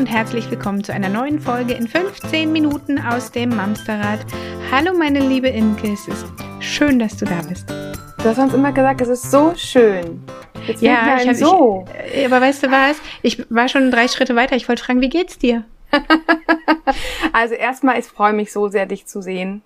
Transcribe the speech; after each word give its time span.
Und 0.00 0.06
herzlich 0.06 0.50
willkommen 0.50 0.82
zu 0.82 0.94
einer 0.94 1.10
neuen 1.10 1.38
Folge 1.38 1.74
in 1.74 1.86
15 1.86 2.50
Minuten 2.50 2.98
aus 2.98 3.32
dem 3.32 3.50
Mamsterrad. 3.50 4.20
Hallo 4.72 4.94
meine 4.96 5.20
liebe 5.20 5.48
Imke, 5.48 5.92
es 5.92 6.08
ist 6.08 6.24
schön, 6.58 6.98
dass 6.98 7.18
du 7.18 7.26
da 7.26 7.42
bist. 7.46 7.68
Du 7.68 8.24
hast 8.24 8.38
uns 8.38 8.54
immer 8.54 8.72
gesagt, 8.72 9.02
es 9.02 9.08
ist 9.08 9.30
so 9.30 9.52
schön. 9.54 10.22
Jetzt 10.66 10.80
ja, 10.80 11.18
ich 11.20 11.28
hab, 11.28 11.36
so. 11.36 11.84
Ich, 12.14 12.24
aber 12.24 12.40
weißt 12.40 12.62
du 12.62 12.70
was? 12.70 12.96
Ich 13.20 13.44
war 13.50 13.68
schon 13.68 13.90
drei 13.90 14.08
Schritte 14.08 14.34
weiter. 14.36 14.56
Ich 14.56 14.70
wollte 14.70 14.82
fragen, 14.82 15.02
wie 15.02 15.10
geht's 15.10 15.36
dir? 15.36 15.64
also 17.34 17.54
erstmal, 17.54 17.98
ich 17.98 18.06
freue 18.06 18.32
mich 18.32 18.52
so 18.52 18.68
sehr, 18.68 18.86
dich 18.86 19.04
zu 19.04 19.20
sehen. 19.20 19.60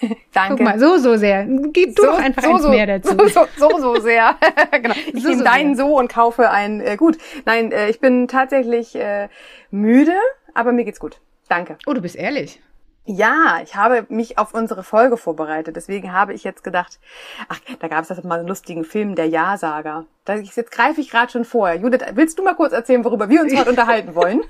Danke. 0.32 0.56
Guck 0.56 0.60
mal, 0.60 0.78
so, 0.78 0.98
so 0.98 1.16
sehr. 1.16 1.44
Gib 1.72 1.96
du 1.96 2.02
so, 2.02 2.08
doch 2.08 2.18
einfach 2.18 2.42
so, 2.42 2.50
eins 2.50 2.62
so, 2.62 2.68
mehr 2.70 2.86
dazu. 2.86 3.16
So, 3.28 3.46
so, 3.56 3.78
so, 3.78 4.00
sehr. 4.00 4.36
genau. 4.72 4.94
Ich 5.12 5.22
so, 5.22 5.28
nehme 5.28 5.38
so 5.38 5.44
deinen 5.44 5.74
sehr. 5.74 5.86
so 5.86 5.98
und 5.98 6.08
kaufe 6.08 6.50
ein, 6.50 6.80
äh, 6.80 6.96
gut. 6.96 7.18
Nein, 7.44 7.72
äh, 7.72 7.90
ich 7.90 8.00
bin 8.00 8.28
tatsächlich 8.28 8.94
äh, 8.94 9.28
müde, 9.70 10.14
aber 10.54 10.72
mir 10.72 10.84
geht's 10.84 11.00
gut. 11.00 11.20
Danke. 11.48 11.76
Oh, 11.86 11.92
du 11.92 12.00
bist 12.00 12.16
ehrlich. 12.16 12.60
Ja, 13.06 13.60
ich 13.64 13.74
habe 13.74 14.06
mich 14.08 14.38
auf 14.38 14.54
unsere 14.54 14.84
Folge 14.84 15.16
vorbereitet. 15.16 15.74
Deswegen 15.74 16.12
habe 16.12 16.32
ich 16.32 16.44
jetzt 16.44 16.62
gedacht, 16.62 17.00
ach, 17.48 17.58
da 17.80 17.88
gab 17.88 18.02
es 18.02 18.08
das 18.08 18.22
mal 18.22 18.38
einen 18.38 18.48
lustigen 18.48 18.84
Film, 18.84 19.14
der 19.14 19.26
Ja-Sager. 19.26 20.06
Da, 20.24 20.36
jetzt 20.36 20.70
greife 20.70 21.00
ich 21.00 21.10
gerade 21.10 21.32
schon 21.32 21.44
vor. 21.44 21.72
Judith, 21.72 22.02
willst 22.12 22.38
du 22.38 22.44
mal 22.44 22.54
kurz 22.54 22.72
erzählen, 22.72 23.04
worüber 23.04 23.28
wir 23.28 23.40
uns 23.40 23.56
heute 23.56 23.70
unterhalten 23.70 24.14
wollen? 24.14 24.42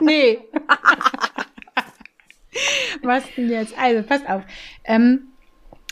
nee. 0.00 0.38
Was 3.02 3.24
denn 3.36 3.50
jetzt? 3.50 3.76
Also, 3.78 4.02
passt 4.06 4.28
auf. 4.28 4.42
Ähm, 4.84 5.32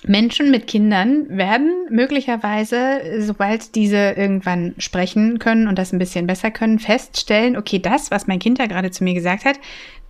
Menschen 0.08 0.50
mit 0.50 0.66
Kindern 0.66 1.26
werden 1.28 1.86
möglicherweise, 1.90 3.00
sobald 3.20 3.74
diese 3.74 4.12
irgendwann 4.12 4.74
sprechen 4.78 5.38
können 5.38 5.66
und 5.66 5.78
das 5.78 5.92
ein 5.92 5.98
bisschen 5.98 6.26
besser 6.26 6.50
können, 6.50 6.78
feststellen, 6.78 7.56
okay, 7.56 7.78
das, 7.80 8.10
was 8.10 8.26
mein 8.26 8.38
Kind 8.38 8.60
da 8.60 8.66
gerade 8.66 8.90
zu 8.90 9.02
mir 9.02 9.14
gesagt 9.14 9.44
hat, 9.44 9.58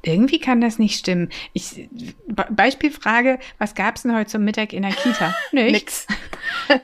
irgendwie 0.02 0.38
kann 0.38 0.60
das 0.60 0.78
nicht 0.78 0.98
stimmen. 0.98 1.30
Ich, 1.52 1.88
Beispielfrage, 2.50 3.38
was 3.58 3.74
gab's 3.74 4.02
denn 4.02 4.14
heute 4.14 4.30
zum 4.30 4.44
Mittag 4.44 4.72
in 4.72 4.82
der 4.82 4.92
Kita? 4.92 5.34
Nichts. 5.52 6.06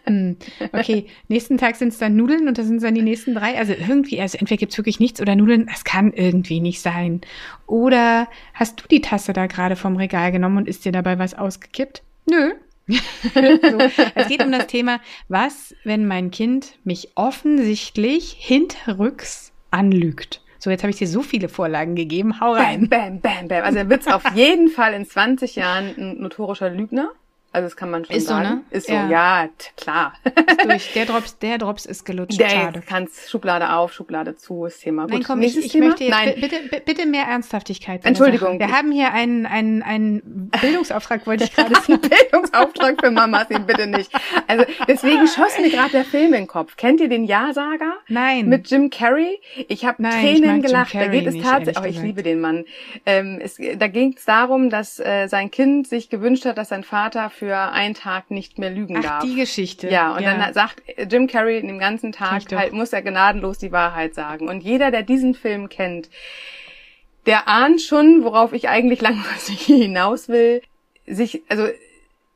Hm, 0.04 0.36
okay, 0.72 1.06
nächsten 1.28 1.56
Tag 1.56 1.76
sind 1.76 1.88
es 1.88 1.98
dann 1.98 2.16
Nudeln 2.16 2.48
und 2.48 2.58
das 2.58 2.66
sind 2.66 2.82
dann 2.82 2.94
die 2.94 3.02
nächsten 3.02 3.34
drei. 3.34 3.58
Also 3.58 3.72
irgendwie, 3.72 4.20
also 4.20 4.36
entweder 4.36 4.58
gibt's 4.58 4.76
wirklich 4.76 5.00
nichts 5.00 5.20
oder 5.20 5.36
Nudeln, 5.36 5.66
das 5.66 5.84
kann 5.84 6.12
irgendwie 6.12 6.60
nicht 6.60 6.80
sein. 6.80 7.20
Oder 7.66 8.28
hast 8.54 8.80
du 8.80 8.88
die 8.88 9.00
Tasse 9.00 9.32
da 9.32 9.46
gerade 9.46 9.76
vom 9.76 9.96
Regal 9.96 10.32
genommen 10.32 10.58
und 10.58 10.68
ist 10.68 10.84
dir 10.84 10.92
dabei 10.92 11.18
was 11.18 11.34
ausgekippt? 11.34 12.02
Nö, 12.28 12.52
so, 12.88 13.78
es 14.14 14.28
geht 14.28 14.44
um 14.44 14.52
das 14.52 14.66
Thema, 14.66 15.00
was, 15.28 15.74
wenn 15.84 16.06
mein 16.06 16.30
Kind 16.30 16.74
mich 16.84 17.12
offensichtlich 17.14 18.36
hinterrücks 18.38 19.52
anlügt. 19.70 20.42
So, 20.58 20.70
jetzt 20.70 20.82
habe 20.84 20.90
ich 20.90 20.96
dir 20.96 21.08
so 21.08 21.22
viele 21.22 21.48
Vorlagen 21.48 21.96
gegeben. 21.96 22.40
Hau 22.40 22.52
rein. 22.52 22.88
Bam, 22.88 23.20
bam, 23.20 23.20
bam, 23.20 23.48
bam. 23.48 23.64
Also 23.64 23.78
er 23.78 23.90
wird 23.90 24.12
auf 24.12 24.22
jeden 24.34 24.68
Fall 24.68 24.94
in 24.94 25.04
20 25.04 25.56
Jahren 25.56 25.94
ein 25.96 26.20
notorischer 26.20 26.70
Lügner. 26.70 27.10
Also 27.54 27.66
das 27.66 27.76
kann 27.76 27.90
man 27.90 28.04
schon 28.04 28.16
ist 28.16 28.28
sagen. 28.28 28.46
So, 28.46 28.54
ne? 28.54 28.62
Ist 28.70 28.86
so, 28.86 28.92
ja, 28.94 29.08
ja 29.08 29.48
klar. 29.76 30.14
Ist 30.24 30.64
durch. 30.64 30.92
Der 30.94 31.06
Drops, 31.06 31.38
der 31.38 31.58
Drops 31.58 31.86
ist 31.86 32.04
gelutscht. 32.04 32.40
Der 32.40 32.48
Schade. 32.48 32.82
kannst 32.86 33.30
Schublade 33.30 33.72
auf, 33.72 33.92
Schublade 33.92 34.36
zu, 34.36 34.64
ist 34.64 34.80
Thema. 34.80 35.02
Gut, 35.02 35.12
Nein, 35.12 35.22
komm, 35.22 35.42
ich, 35.42 35.56
ich 35.56 35.74
möchte 35.74 36.04
jetzt 36.04 36.12
Nein. 36.12 36.34
bitte, 36.40 36.80
bitte 36.84 37.06
mehr 37.06 37.24
Ernsthaftigkeit. 37.24 38.04
Entschuldigung. 38.04 38.58
Wir 38.58 38.70
haben 38.70 38.90
hier 38.90 39.12
einen, 39.12 39.46
einen, 39.46 39.82
einen 39.82 40.50
Bildungsauftrag, 40.60 41.26
wollte 41.26 41.44
ich 41.44 41.52
gerade 41.54 41.74
sagen. 41.74 42.00
Bildungsauftrag 42.00 43.00
für 43.00 43.10
Mamas, 43.10 43.50
ihn 43.50 43.66
bitte 43.66 43.86
nicht. 43.86 44.10
Also 44.46 44.64
deswegen 44.88 45.26
schoss 45.26 45.58
mir 45.58 45.70
gerade 45.70 45.90
der 45.90 46.04
Film 46.04 46.26
in 46.26 46.42
den 46.42 46.46
Kopf. 46.46 46.76
Kennt 46.76 47.00
ihr 47.00 47.08
den 47.08 47.24
Ja-Sager? 47.24 47.94
Nein. 48.08 48.48
Mit 48.48 48.70
Jim 48.70 48.90
Carrey? 48.90 49.40
Ich 49.68 49.84
habe 49.84 50.02
Tränen 50.02 50.62
gelacht. 50.62 50.94
Da 50.94 51.06
geht 51.08 51.26
es 51.26 51.38
tatsächlich, 51.42 51.84
oh, 51.84 51.88
ich 51.88 52.00
liebe 52.00 52.22
den 52.22 52.40
Mann. 52.40 52.64
Ähm, 53.04 53.40
es, 53.42 53.58
da 53.76 53.88
ging 53.88 54.14
es 54.16 54.24
darum, 54.24 54.70
dass 54.70 54.98
äh, 55.00 55.26
sein 55.28 55.50
Kind 55.50 55.86
sich 55.86 56.08
gewünscht 56.08 56.44
hat, 56.44 56.58
dass 56.58 56.70
sein 56.70 56.84
Vater 56.84 57.30
für 57.42 57.56
einen 57.56 57.94
Tag 57.94 58.30
nicht 58.30 58.60
mehr 58.60 58.70
lügen 58.70 58.98
Ach, 58.98 59.02
darf. 59.02 59.24
die 59.24 59.34
Geschichte. 59.34 59.88
Ja, 59.88 60.14
und 60.14 60.22
ja. 60.22 60.36
dann 60.36 60.54
sagt 60.54 60.80
Jim 61.10 61.26
Carrey 61.26 61.60
den 61.60 61.80
ganzen 61.80 62.12
Tag 62.12 62.44
halt, 62.52 62.72
muss 62.72 62.92
er 62.92 63.02
gnadenlos 63.02 63.58
die 63.58 63.72
Wahrheit 63.72 64.14
sagen. 64.14 64.48
Und 64.48 64.62
jeder, 64.62 64.92
der 64.92 65.02
diesen 65.02 65.34
Film 65.34 65.68
kennt, 65.68 66.08
der 67.26 67.48
ahnt 67.48 67.82
schon, 67.82 68.22
worauf 68.22 68.52
ich 68.52 68.68
eigentlich 68.68 69.00
langfristig 69.00 69.60
hinaus 69.62 70.28
will, 70.28 70.62
sich, 71.04 71.42
also, 71.48 71.66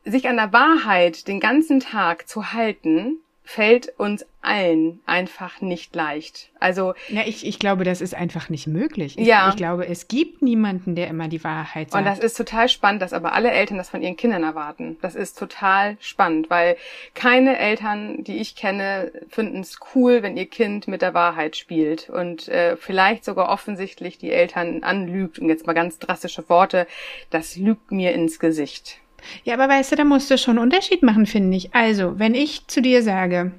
sich 0.05 0.29
an 0.29 0.39
der 0.39 0.53
Wahrheit 0.53 1.29
den 1.29 1.39
ganzen 1.39 1.79
Tag 1.79 2.27
zu 2.27 2.53
halten, 2.53 3.19
fällt 3.47 3.93
uns 3.97 4.27
allen 4.43 5.01
einfach 5.07 5.61
nicht 5.61 5.95
leicht. 5.95 6.51
Also 6.59 6.95
ja, 7.09 7.23
ich, 7.25 7.47
ich 7.47 7.61
glaube, 7.61 7.85
das 7.85 8.01
ist 8.01 8.13
einfach 8.13 8.49
nicht 8.49 8.67
möglich. 8.67 9.17
Ich, 9.17 9.27
ja. 9.27 9.51
ich 9.51 9.57
glaube, 9.57 9.87
es 9.87 10.09
gibt 10.09 10.43
niemanden, 10.43 10.97
der 10.97 11.07
immer 11.07 11.29
die 11.29 11.43
Wahrheit 11.45 11.93
sagt. 11.93 12.05
Und 12.05 12.11
das 12.11 12.19
ist 12.19 12.37
total 12.37 12.69
spannend, 12.69 13.03
dass 13.03 13.13
aber 13.13 13.35
alle 13.35 13.53
Eltern 13.53 13.79
das 13.79 13.89
von 13.89 14.03
ihren 14.03 14.17
Kindern 14.17 14.43
erwarten. 14.43 14.97
Das 15.01 15.15
ist 15.15 15.39
total 15.39 15.97
spannend, 16.01 16.51
weil 16.51 16.77
keine 17.15 17.57
Eltern, 17.57 18.25
die 18.25 18.39
ich 18.39 18.57
kenne, 18.57 19.13
finden 19.29 19.61
es 19.61 19.79
cool, 19.95 20.25
wenn 20.25 20.37
ihr 20.37 20.47
Kind 20.47 20.89
mit 20.89 21.01
der 21.01 21.15
Wahrheit 21.15 21.57
spielt 21.57 22.11
und 22.11 22.49
äh, 22.49 22.77
vielleicht 22.77 23.25
sogar 23.25 23.49
offensichtlich 23.49 24.19
die 24.19 24.33
Eltern 24.33 24.83
anlügt. 24.83 25.39
Und 25.39 25.49
jetzt 25.49 25.67
mal 25.67 25.73
ganz 25.73 26.01
drastische 26.01 26.49
Worte, 26.49 26.89
das 27.31 27.57
lügt 27.57 27.93
mir 27.93 28.13
ins 28.13 28.41
Gesicht. 28.41 28.99
Ja, 29.45 29.55
aber 29.55 29.69
weißt 29.69 29.93
du, 29.93 29.97
da 29.97 30.05
musst 30.05 30.31
du 30.31 30.39
schon 30.39 30.59
einen 30.59 30.65
Unterschied 30.65 31.03
machen, 31.03 31.27
finde 31.27 31.57
ich. 31.57 31.75
Also, 31.75 32.19
wenn 32.19 32.35
ich 32.35 32.67
zu 32.67 32.81
dir 32.83 33.03
sage, 33.03 33.53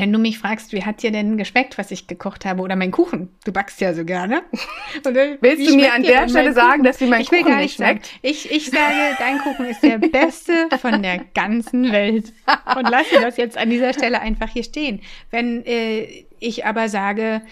wenn 0.00 0.14
du 0.14 0.18
mich 0.18 0.38
fragst, 0.38 0.72
wie 0.72 0.82
hat 0.82 1.02
dir 1.02 1.12
denn 1.12 1.36
geschmeckt, 1.36 1.76
was 1.76 1.90
ich 1.90 2.06
gekocht 2.06 2.46
habe 2.46 2.62
oder 2.62 2.74
mein 2.74 2.90
Kuchen? 2.90 3.28
Du 3.44 3.52
backst 3.52 3.82
ja 3.82 3.92
so 3.92 4.06
gerne. 4.06 4.42
Willst 5.42 5.70
du 5.70 5.76
mir 5.76 5.92
an 5.92 6.02
der 6.02 6.26
Stelle 6.26 6.54
sagen, 6.54 6.84
dass 6.84 6.96
dir 6.96 7.06
mein 7.06 7.20
ich 7.20 7.30
will 7.30 7.42
Kuchen 7.42 7.58
nicht 7.58 7.76
schmeckt? 7.76 8.06
Sagen. 8.06 8.18
Ich, 8.22 8.50
ich 8.50 8.70
sage, 8.70 8.94
dein 9.18 9.38
Kuchen 9.40 9.66
ist 9.66 9.82
der 9.82 9.98
beste 9.98 10.68
von 10.80 11.02
der 11.02 11.18
ganzen 11.34 11.92
Welt. 11.92 12.32
Und 12.76 12.88
lasse 12.88 13.20
das 13.20 13.36
jetzt 13.36 13.58
an 13.58 13.68
dieser 13.68 13.92
Stelle 13.92 14.22
einfach 14.22 14.48
hier 14.48 14.64
stehen. 14.64 15.02
Wenn 15.30 15.66
äh, 15.66 16.24
ich 16.38 16.64
aber 16.64 16.88
sage, 16.88 17.42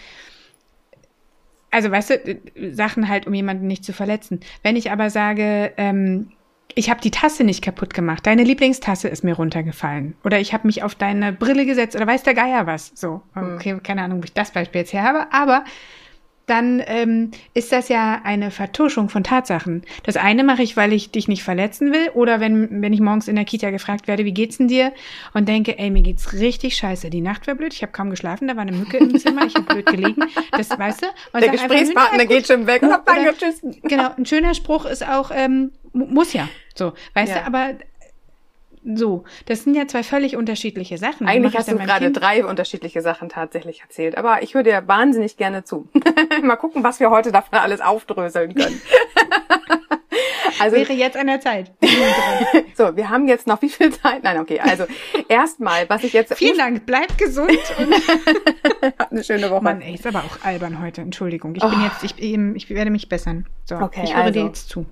also 1.70 1.90
weißt 1.90 2.10
du, 2.10 2.72
Sachen 2.72 3.10
halt, 3.10 3.26
um 3.26 3.34
jemanden 3.34 3.66
nicht 3.66 3.84
zu 3.84 3.92
verletzen. 3.92 4.40
Wenn 4.62 4.76
ich 4.76 4.90
aber 4.90 5.10
sage, 5.10 5.74
ähm, 5.76 6.32
ich 6.74 6.90
habe 6.90 7.00
die 7.00 7.10
Tasse 7.10 7.44
nicht 7.44 7.62
kaputt 7.62 7.94
gemacht. 7.94 8.26
Deine 8.26 8.44
Lieblingstasse 8.44 9.08
ist 9.08 9.24
mir 9.24 9.34
runtergefallen. 9.34 10.14
Oder 10.24 10.38
ich 10.38 10.52
habe 10.52 10.66
mich 10.66 10.82
auf 10.82 10.94
deine 10.94 11.32
Brille 11.32 11.66
gesetzt 11.66 11.96
oder 11.96 12.06
weiß 12.06 12.22
der 12.22 12.34
Geier 12.34 12.66
was. 12.66 12.92
So, 12.94 13.22
hm. 13.34 13.54
okay, 13.54 13.78
keine 13.82 14.02
Ahnung, 14.02 14.20
wo 14.20 14.24
ich 14.24 14.32
das 14.32 14.52
Beispiel 14.52 14.82
jetzt 14.82 14.92
her 14.92 15.02
habe. 15.02 15.26
Aber 15.32 15.64
dann 16.48 16.82
ähm, 16.86 17.30
ist 17.54 17.72
das 17.72 17.88
ja 17.88 18.20
eine 18.24 18.50
Vertuschung 18.50 19.08
von 19.08 19.24
Tatsachen. 19.24 19.82
Das 20.02 20.16
eine 20.16 20.44
mache 20.44 20.62
ich, 20.62 20.76
weil 20.76 20.92
ich 20.92 21.10
dich 21.10 21.28
nicht 21.28 21.42
verletzen 21.42 21.92
will, 21.92 22.10
oder 22.14 22.40
wenn, 22.40 22.82
wenn 22.82 22.92
ich 22.92 23.00
morgens 23.00 23.28
in 23.28 23.36
der 23.36 23.44
Kita 23.44 23.70
gefragt 23.70 24.08
werde, 24.08 24.24
wie 24.24 24.32
geht's 24.32 24.58
denn 24.58 24.68
dir? 24.68 24.92
Und 25.34 25.48
denke, 25.48 25.78
ey, 25.78 25.90
mir 25.90 26.02
geht's 26.02 26.32
richtig 26.32 26.76
scheiße. 26.76 27.10
Die 27.10 27.20
Nacht 27.20 27.46
war 27.46 27.54
blöd, 27.54 27.72
ich 27.72 27.82
habe 27.82 27.92
kaum 27.92 28.10
geschlafen, 28.10 28.48
da 28.48 28.56
war 28.56 28.62
eine 28.62 28.72
Mücke 28.72 28.96
im 28.96 29.18
Zimmer, 29.18 29.46
ich 29.46 29.54
habe 29.54 29.66
blöd 29.66 29.86
gelegen. 29.86 30.22
Das 30.52 30.70
weißt 30.70 31.02
du? 31.02 31.06
Und 31.32 31.42
der 31.42 31.50
Gesprächspartner 31.50 32.26
geht 32.26 32.46
schon 32.46 32.66
weg. 32.66 32.82
Danke, 32.82 33.34
tschüss. 33.36 33.60
Genau, 33.82 34.10
ein 34.16 34.26
schöner 34.26 34.54
Spruch 34.54 34.84
ist 34.86 35.06
auch, 35.06 35.30
ähm, 35.34 35.72
muss 35.92 36.32
ja. 36.32 36.48
So, 36.74 36.92
weißt 37.14 37.32
ja. 37.32 37.40
du, 37.40 37.46
aber 37.46 37.74
so, 38.94 39.24
das 39.46 39.64
sind 39.64 39.74
ja 39.74 39.86
zwei 39.86 40.02
völlig 40.02 40.36
unterschiedliche 40.36 40.98
Sachen. 40.98 41.26
Eigentlich 41.26 41.56
hast 41.56 41.70
du 41.70 41.76
gerade 41.76 42.06
kind? 42.06 42.20
drei 42.20 42.44
unterschiedliche 42.44 43.02
Sachen 43.02 43.28
tatsächlich 43.28 43.82
erzählt, 43.82 44.16
aber 44.16 44.42
ich 44.42 44.54
höre 44.54 44.62
dir 44.62 44.82
wahnsinnig 44.86 45.36
gerne 45.36 45.64
zu. 45.64 45.88
Mal 46.42 46.56
gucken, 46.56 46.82
was 46.84 47.00
wir 47.00 47.10
heute 47.10 47.32
davon 47.32 47.58
alles 47.58 47.80
aufdröseln 47.80 48.54
können. 48.54 48.80
also 50.60 50.76
wäre 50.76 50.92
jetzt 50.92 51.16
an 51.16 51.26
der 51.26 51.40
Zeit. 51.40 51.70
so, 52.74 52.96
wir 52.96 53.10
haben 53.10 53.28
jetzt 53.28 53.46
noch 53.46 53.60
wie 53.62 53.68
viel 53.68 53.92
Zeit? 53.92 54.22
Nein, 54.22 54.38
okay. 54.38 54.60
Also 54.60 54.84
erstmal, 55.28 55.88
was 55.90 56.04
ich 56.04 56.12
jetzt 56.12 56.34
vielen 56.34 56.56
Dank, 56.56 56.86
bleib 56.86 57.18
gesund 57.18 57.58
und 57.78 57.94
eine 59.10 59.24
schöne 59.24 59.50
Woche. 59.50 59.62
Mann, 59.62 59.80
ey, 59.82 59.94
ist 59.94 60.06
aber 60.06 60.20
auch 60.20 60.44
albern 60.44 60.80
heute. 60.80 61.02
Entschuldigung, 61.02 61.54
ich 61.54 61.62
oh. 61.62 61.68
bin 61.68 61.82
jetzt, 61.82 62.04
ich, 62.04 62.22
ich 62.22 62.70
werde 62.70 62.90
mich 62.90 63.08
bessern. 63.08 63.46
So, 63.64 63.76
okay, 63.76 64.02
ich 64.04 64.14
höre 64.14 64.24
also, 64.24 64.40
dir 64.40 64.46
jetzt 64.46 64.68
zu. 64.68 64.86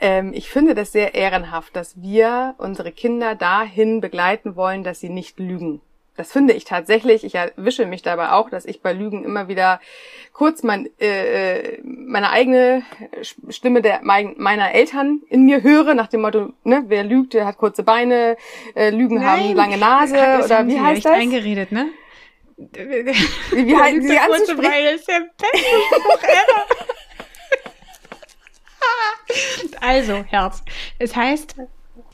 Ähm, 0.00 0.32
ich 0.32 0.48
finde 0.48 0.74
das 0.74 0.92
sehr 0.92 1.14
ehrenhaft, 1.14 1.76
dass 1.76 2.00
wir 2.00 2.54
unsere 2.58 2.90
Kinder 2.90 3.34
dahin 3.34 4.00
begleiten 4.00 4.56
wollen, 4.56 4.82
dass 4.82 5.00
sie 5.00 5.10
nicht 5.10 5.38
lügen. 5.38 5.80
Das 6.16 6.32
finde 6.32 6.52
ich 6.52 6.64
tatsächlich. 6.64 7.24
Ich 7.24 7.34
erwische 7.34 7.86
mich 7.86 8.02
dabei 8.02 8.32
auch, 8.32 8.50
dass 8.50 8.66
ich 8.66 8.82
bei 8.82 8.92
Lügen 8.92 9.24
immer 9.24 9.48
wieder 9.48 9.80
kurz 10.32 10.62
mein, 10.62 10.90
äh, 11.00 11.76
äh 11.76 11.80
meine 11.82 12.30
eigene 12.30 12.82
Stimme 13.48 13.80
der 13.80 14.00
mein, 14.02 14.34
meiner 14.36 14.74
Eltern 14.74 15.22
in 15.30 15.44
mir 15.46 15.62
höre, 15.62 15.94
nach 15.94 16.08
dem 16.08 16.22
Motto, 16.22 16.52
ne, 16.64 16.84
wer 16.88 17.04
lügt, 17.04 17.32
der 17.32 17.46
hat 17.46 17.56
kurze 17.56 17.84
Beine, 17.84 18.36
äh, 18.74 18.90
Lügen 18.90 19.16
Nein, 19.16 19.26
haben 19.26 19.54
lange 19.54 19.78
Nase 19.78 20.44
oder 20.44 20.66
wie 20.66 20.80
heißt 20.80 21.06
das? 21.06 21.12
eingeredet, 21.12 21.72
ne? 21.72 21.88
Wie, 22.58 23.74
heißt 23.74 24.02
die 24.02 24.18
kurze 24.28 24.56
Beine 24.56 24.90
ist 24.90 25.08
der 25.08 25.26
beste 25.38 25.66
Spruch 25.86 26.22
ever. 26.22 26.66
Also, 29.80 30.24
Herz. 30.28 30.62
Es 30.98 31.16
heißt, 31.16 31.56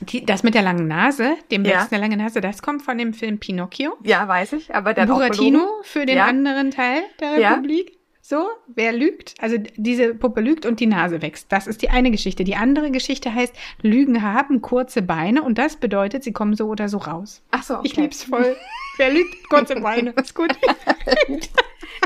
die, 0.01 0.25
das 0.25 0.43
mit 0.43 0.53
der 0.53 0.61
langen 0.61 0.87
Nase, 0.87 1.35
dem 1.51 1.65
ja. 1.65 1.71
Wechsel 1.71 1.89
der 1.91 1.99
langen 1.99 2.19
Nase, 2.19 2.41
das 2.41 2.61
kommt 2.61 2.81
von 2.81 2.97
dem 2.97 3.13
Film 3.13 3.39
Pinocchio. 3.39 3.97
Ja, 4.03 4.27
weiß 4.27 4.53
ich, 4.53 4.73
aber 4.73 4.93
der 4.93 5.05
Buratino 5.05 5.67
für 5.83 6.05
den 6.05 6.17
ja. 6.17 6.25
anderen 6.25 6.71
Teil 6.71 7.03
der 7.19 7.33
Republik. 7.33 7.89
Ja. 7.91 7.97
So, 8.21 8.45
wer 8.67 8.91
lügt? 8.91 9.35
Also 9.39 9.55
diese 9.77 10.13
Puppe 10.13 10.41
lügt 10.41 10.65
und 10.65 10.81
die 10.81 10.85
Nase 10.85 11.21
wächst. 11.21 11.49
Das 11.49 11.65
ist 11.65 11.81
die 11.81 11.89
eine 11.89 12.11
Geschichte. 12.11 12.43
Die 12.43 12.57
andere 12.57 12.91
Geschichte 12.91 13.33
heißt, 13.33 13.55
Lügen 13.81 14.21
haben 14.21 14.61
kurze 14.61 15.01
Beine 15.01 15.43
und 15.43 15.57
das 15.57 15.77
bedeutet, 15.77 16.25
sie 16.25 16.33
kommen 16.33 16.53
so 16.53 16.67
oder 16.67 16.89
so 16.89 16.97
raus. 16.97 17.41
Ach 17.51 17.63
so, 17.63 17.75
okay. 17.75 17.87
Ich 17.87 17.95
lieb's 17.95 18.23
voll. 18.25 18.57
wer 18.97 19.13
lügt, 19.13 19.47
kurze 19.49 19.79
Beine. 19.79 20.09
Ist 20.09 20.35
gut. 20.35 20.51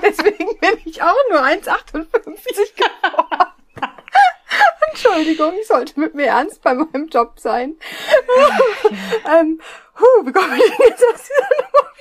Deswegen 0.03 0.59
bin 0.59 0.77
ich 0.85 1.01
auch 1.01 1.15
nur 1.31 1.41
1,58 1.41 1.65
geworden. 2.05 3.40
Entschuldigung, 5.03 5.53
ich 5.59 5.67
sollte 5.67 5.99
mit 5.99 6.13
mir 6.15 6.27
ernst 6.27 6.61
bei 6.61 6.73
meinem 6.73 7.07
Job 7.07 7.39
sein. 7.39 7.75
ähm, 9.39 9.59
huh, 9.99 10.25
wie 10.25 10.31
komme 10.31 10.55
ich 10.55 10.63
denn 10.63 10.87
jetzt 10.87 11.03
aus 11.13 11.29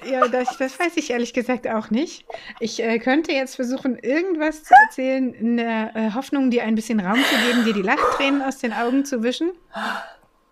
dieser 0.02 0.12
Ja, 0.12 0.29
das, 0.29 0.58
das 0.58 0.79
weiß 0.79 0.97
ich 0.97 1.11
ehrlich 1.11 1.32
gesagt 1.32 1.67
auch 1.69 1.91
nicht. 1.91 2.26
Ich 2.58 2.82
äh, 2.82 2.99
könnte 2.99 3.32
jetzt 3.32 3.56
versuchen, 3.56 3.99
irgendwas 3.99 4.64
zu 4.64 4.75
erzählen, 4.85 5.32
in 5.32 5.56
der 5.56 5.94
äh, 5.94 6.11
Hoffnung, 6.14 6.50
dir 6.50 6.64
ein 6.64 6.75
bisschen 6.75 7.00
Raum 7.00 7.19
zu 7.19 7.47
geben, 7.47 7.64
dir 7.64 7.75
die 7.75 7.82
Lachtränen 7.82 8.43
aus 8.43 8.58
den 8.58 8.73
Augen 8.73 9.05
zu 9.05 9.23
wischen. 9.23 9.53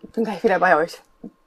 Ich 0.02 0.10
bin 0.10 0.24
gleich 0.24 0.42
wieder 0.42 0.58
bei 0.58 0.76
euch. 0.76 1.02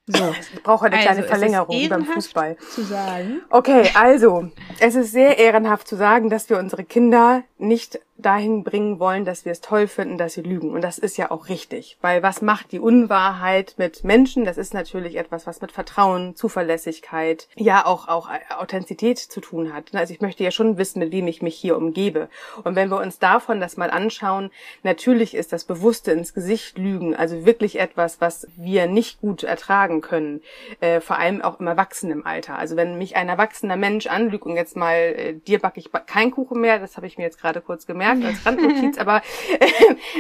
So, 0.07 0.35
ich 0.53 0.63
brauche 0.63 0.87
eine 0.87 0.95
kleine 0.95 1.09
Also, 1.09 1.21
ist 1.21 1.27
Verlängerung 1.29 1.89
beim 1.89 2.05
Fußball. 2.05 2.57
Zu 2.57 2.81
sagen. 2.83 3.41
Okay, 3.49 3.89
also, 3.93 4.49
es 4.79 4.95
ist 4.95 5.11
sehr 5.11 5.37
ehrenhaft 5.37 5.87
zu 5.87 5.95
sagen, 5.95 6.29
dass 6.29 6.49
wir 6.49 6.57
unsere 6.57 6.83
Kinder 6.83 7.43
nicht 7.57 7.99
dahin 8.21 8.63
bringen 8.63 8.99
wollen, 8.99 9.25
dass 9.25 9.45
wir 9.45 9.51
es 9.51 9.61
toll 9.61 9.87
finden, 9.87 10.17
dass 10.17 10.33
sie 10.33 10.41
lügen. 10.41 10.71
Und 10.71 10.81
das 10.81 10.97
ist 10.97 11.17
ja 11.17 11.31
auch 11.31 11.49
richtig. 11.49 11.97
Weil 12.01 12.23
was 12.23 12.41
macht 12.41 12.71
die 12.71 12.79
Unwahrheit 12.79 13.75
mit 13.77 14.03
Menschen? 14.03 14.45
Das 14.45 14.57
ist 14.57 14.73
natürlich 14.73 15.15
etwas, 15.15 15.47
was 15.47 15.61
mit 15.61 15.71
Vertrauen, 15.71 16.35
Zuverlässigkeit, 16.35 17.47
ja 17.55 17.85
auch, 17.85 18.07
auch 18.07 18.29
Authentizität 18.57 19.17
zu 19.19 19.41
tun 19.41 19.73
hat. 19.73 19.93
Also 19.93 20.13
ich 20.13 20.21
möchte 20.21 20.43
ja 20.43 20.51
schon 20.51 20.77
wissen, 20.77 20.99
mit 20.99 21.11
wem 21.11 21.27
ich 21.27 21.41
mich 21.41 21.55
hier 21.55 21.77
umgebe. 21.77 22.29
Und 22.63 22.75
wenn 22.75 22.89
wir 22.89 22.99
uns 22.99 23.19
davon 23.19 23.59
das 23.59 23.77
mal 23.77 23.89
anschauen, 23.89 24.51
natürlich 24.83 25.33
ist 25.33 25.51
das 25.51 25.63
bewusste 25.65 26.11
ins 26.11 26.33
Gesicht 26.33 26.77
lügen, 26.77 27.15
also 27.15 27.45
wirklich 27.45 27.79
etwas, 27.79 28.21
was 28.21 28.47
wir 28.55 28.87
nicht 28.87 29.19
gut 29.21 29.43
ertragen 29.43 30.01
können. 30.01 30.41
Äh, 30.79 31.01
vor 31.01 31.17
allem 31.17 31.41
auch 31.41 31.59
im 31.59 31.67
Erwachsenenalter. 31.67 32.57
Also 32.57 32.75
wenn 32.75 32.97
mich 32.97 33.15
ein 33.15 33.29
erwachsener 33.29 33.77
Mensch 33.77 34.07
anlügt 34.07 34.45
und 34.45 34.55
jetzt 34.55 34.75
mal, 34.75 34.95
äh, 34.95 35.33
dir 35.33 35.59
backe 35.59 35.79
ich 35.79 35.91
ba- 35.91 35.99
kein 35.99 36.31
Kuchen 36.31 36.61
mehr, 36.61 36.79
das 36.79 36.97
habe 36.97 37.07
ich 37.07 37.17
mir 37.17 37.23
jetzt 37.23 37.39
gerade 37.39 37.61
kurz 37.61 37.85
gemerkt 37.85 38.10
als 38.11 38.45
Randnotiz, 38.45 38.97
aber 38.99 39.21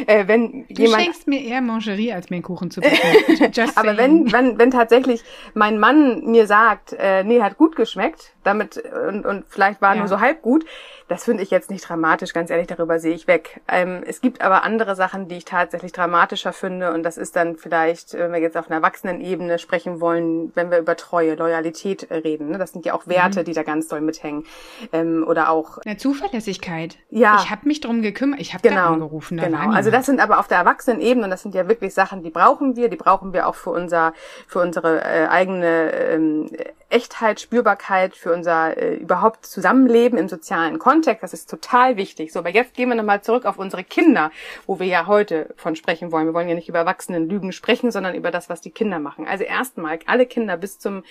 äh, 0.07 0.27
wenn 0.27 0.65
Du 0.67 0.83
jemand 0.83 1.03
schenkst 1.03 1.27
mir 1.27 1.41
eher 1.41 1.61
Mangerie, 1.61 2.13
als 2.13 2.29
mir 2.29 2.37
einen 2.37 2.43
Kuchen 2.43 2.71
zu 2.71 2.81
backen. 2.81 2.95
Aber 3.75 3.97
wenn, 3.97 4.31
wenn, 4.31 4.57
wenn 4.57 4.71
tatsächlich 4.71 5.21
mein 5.53 5.79
Mann 5.79 6.25
mir 6.25 6.47
sagt, 6.47 6.93
äh, 6.93 7.23
nee, 7.23 7.41
hat 7.41 7.57
gut 7.57 7.75
geschmeckt, 7.75 8.33
damit 8.43 8.81
und, 9.07 9.25
und 9.25 9.45
vielleicht 9.47 9.81
war 9.81 9.93
Ja. 9.93 9.99
nur 9.99 10.07
so 10.07 10.19
halb 10.19 10.41
gut, 10.41 10.65
das 11.07 11.25
finde 11.25 11.43
ich 11.43 11.51
jetzt 11.51 11.69
nicht 11.69 11.87
dramatisch, 11.87 12.33
ganz 12.33 12.49
ehrlich, 12.49 12.67
darüber 12.67 12.99
sehe 12.99 13.13
ich 13.13 13.27
weg. 13.27 13.61
Ähm, 13.67 14.01
es 14.07 14.21
gibt 14.21 14.41
aber 14.41 14.63
andere 14.63 14.95
Sachen, 14.95 15.27
die 15.27 15.35
ich 15.37 15.45
tatsächlich 15.45 15.91
dramatischer 15.91 16.53
finde 16.53 16.93
und 16.93 17.03
das 17.03 17.17
ist 17.17 17.35
dann 17.35 17.57
vielleicht, 17.57 18.13
wenn 18.13 18.31
wir 18.31 18.39
jetzt 18.39 18.55
auf 18.57 18.67
einer 18.67 18.77
Erwachsenenebene 18.77 19.59
sprechen 19.59 19.99
wollen, 20.01 20.51
wenn 20.55 20.71
wir 20.71 20.77
über 20.79 20.95
Treue, 20.95 21.35
Loyalität 21.35 22.09
äh, 22.09 22.15
reden. 22.15 22.49
Ne? 22.51 22.57
Das 22.57 22.71
sind 22.71 22.85
ja 22.85 22.93
auch 22.93 23.05
Mhm. 23.05 23.11
Werte, 23.11 23.43
die 23.43 23.53
da 23.53 23.63
ganz 23.63 23.87
doll 23.87 24.01
mithängen. 24.01 24.45
Ähm, 24.93 25.25
oder 25.27 25.49
auch 25.49 25.79
Eine 25.85 25.97
Zuverlässigkeit. 25.97 26.97
Ja. 27.09 27.39
Ich 27.43 27.49
habe 27.51 27.67
mich 27.67 27.81
drum 27.81 28.01
gekümmert. 28.01 28.39
Ich 28.39 28.53
habe 28.53 28.63
da 28.63 28.69
Genau, 28.69 28.93
angerufen. 28.93 29.37
Da 29.37 29.45
genau. 29.45 29.71
Also 29.71 29.91
das 29.91 30.05
sind 30.05 30.19
aber 30.19 30.39
auf 30.39 30.47
der 30.47 30.57
Erwachsenenebene 30.59 31.25
und 31.25 31.29
das 31.31 31.41
sind 31.41 31.53
ja 31.55 31.67
wirklich 31.67 31.93
Sachen, 31.93 32.23
die 32.23 32.29
brauchen 32.29 32.75
wir, 32.75 32.89
die 32.89 32.95
brauchen 32.95 33.33
wir 33.33 33.47
auch 33.47 33.55
für 33.55 33.71
unser, 33.71 34.13
für 34.47 34.59
unsere 34.59 35.01
äh, 35.03 35.27
eigene 35.27 35.91
ähm, 35.93 36.49
Echtheit, 36.89 37.39
Spürbarkeit, 37.41 38.15
für 38.15 38.30
unser 38.31 38.77
äh, 38.77 38.95
überhaupt 38.95 39.45
Zusammenleben 39.45 40.17
im 40.17 40.27
sozialen 40.27 40.79
Kontext. 40.79 41.23
Das 41.23 41.33
ist 41.33 41.49
total 41.49 41.97
wichtig. 41.97 42.31
So, 42.31 42.39
aber 42.39 42.49
jetzt 42.49 42.73
gehen 42.73 42.89
wir 42.89 42.95
nochmal 42.95 43.21
zurück 43.21 43.45
auf 43.45 43.57
unsere 43.57 43.83
Kinder, 43.83 44.31
wo 44.65 44.79
wir 44.79 44.87
ja 44.87 45.07
heute 45.07 45.53
von 45.55 45.75
sprechen 45.75 46.11
wollen. 46.11 46.27
Wir 46.27 46.33
wollen 46.33 46.49
ja 46.49 46.55
nicht 46.55 46.69
über 46.69 46.79
Erwachsenenlügen 46.79 47.51
sprechen, 47.51 47.91
sondern 47.91 48.15
über 48.15 48.31
das, 48.31 48.49
was 48.49 48.61
die 48.61 48.71
Kinder 48.71 48.99
machen. 48.99 49.27
Also 49.27 49.43
erstmal, 49.43 49.99
alle 50.05 50.25
Kinder 50.25 50.57
bis 50.57 50.79
zum 50.79 51.03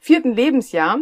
vierten 0.00 0.32
Lebensjahr 0.32 0.98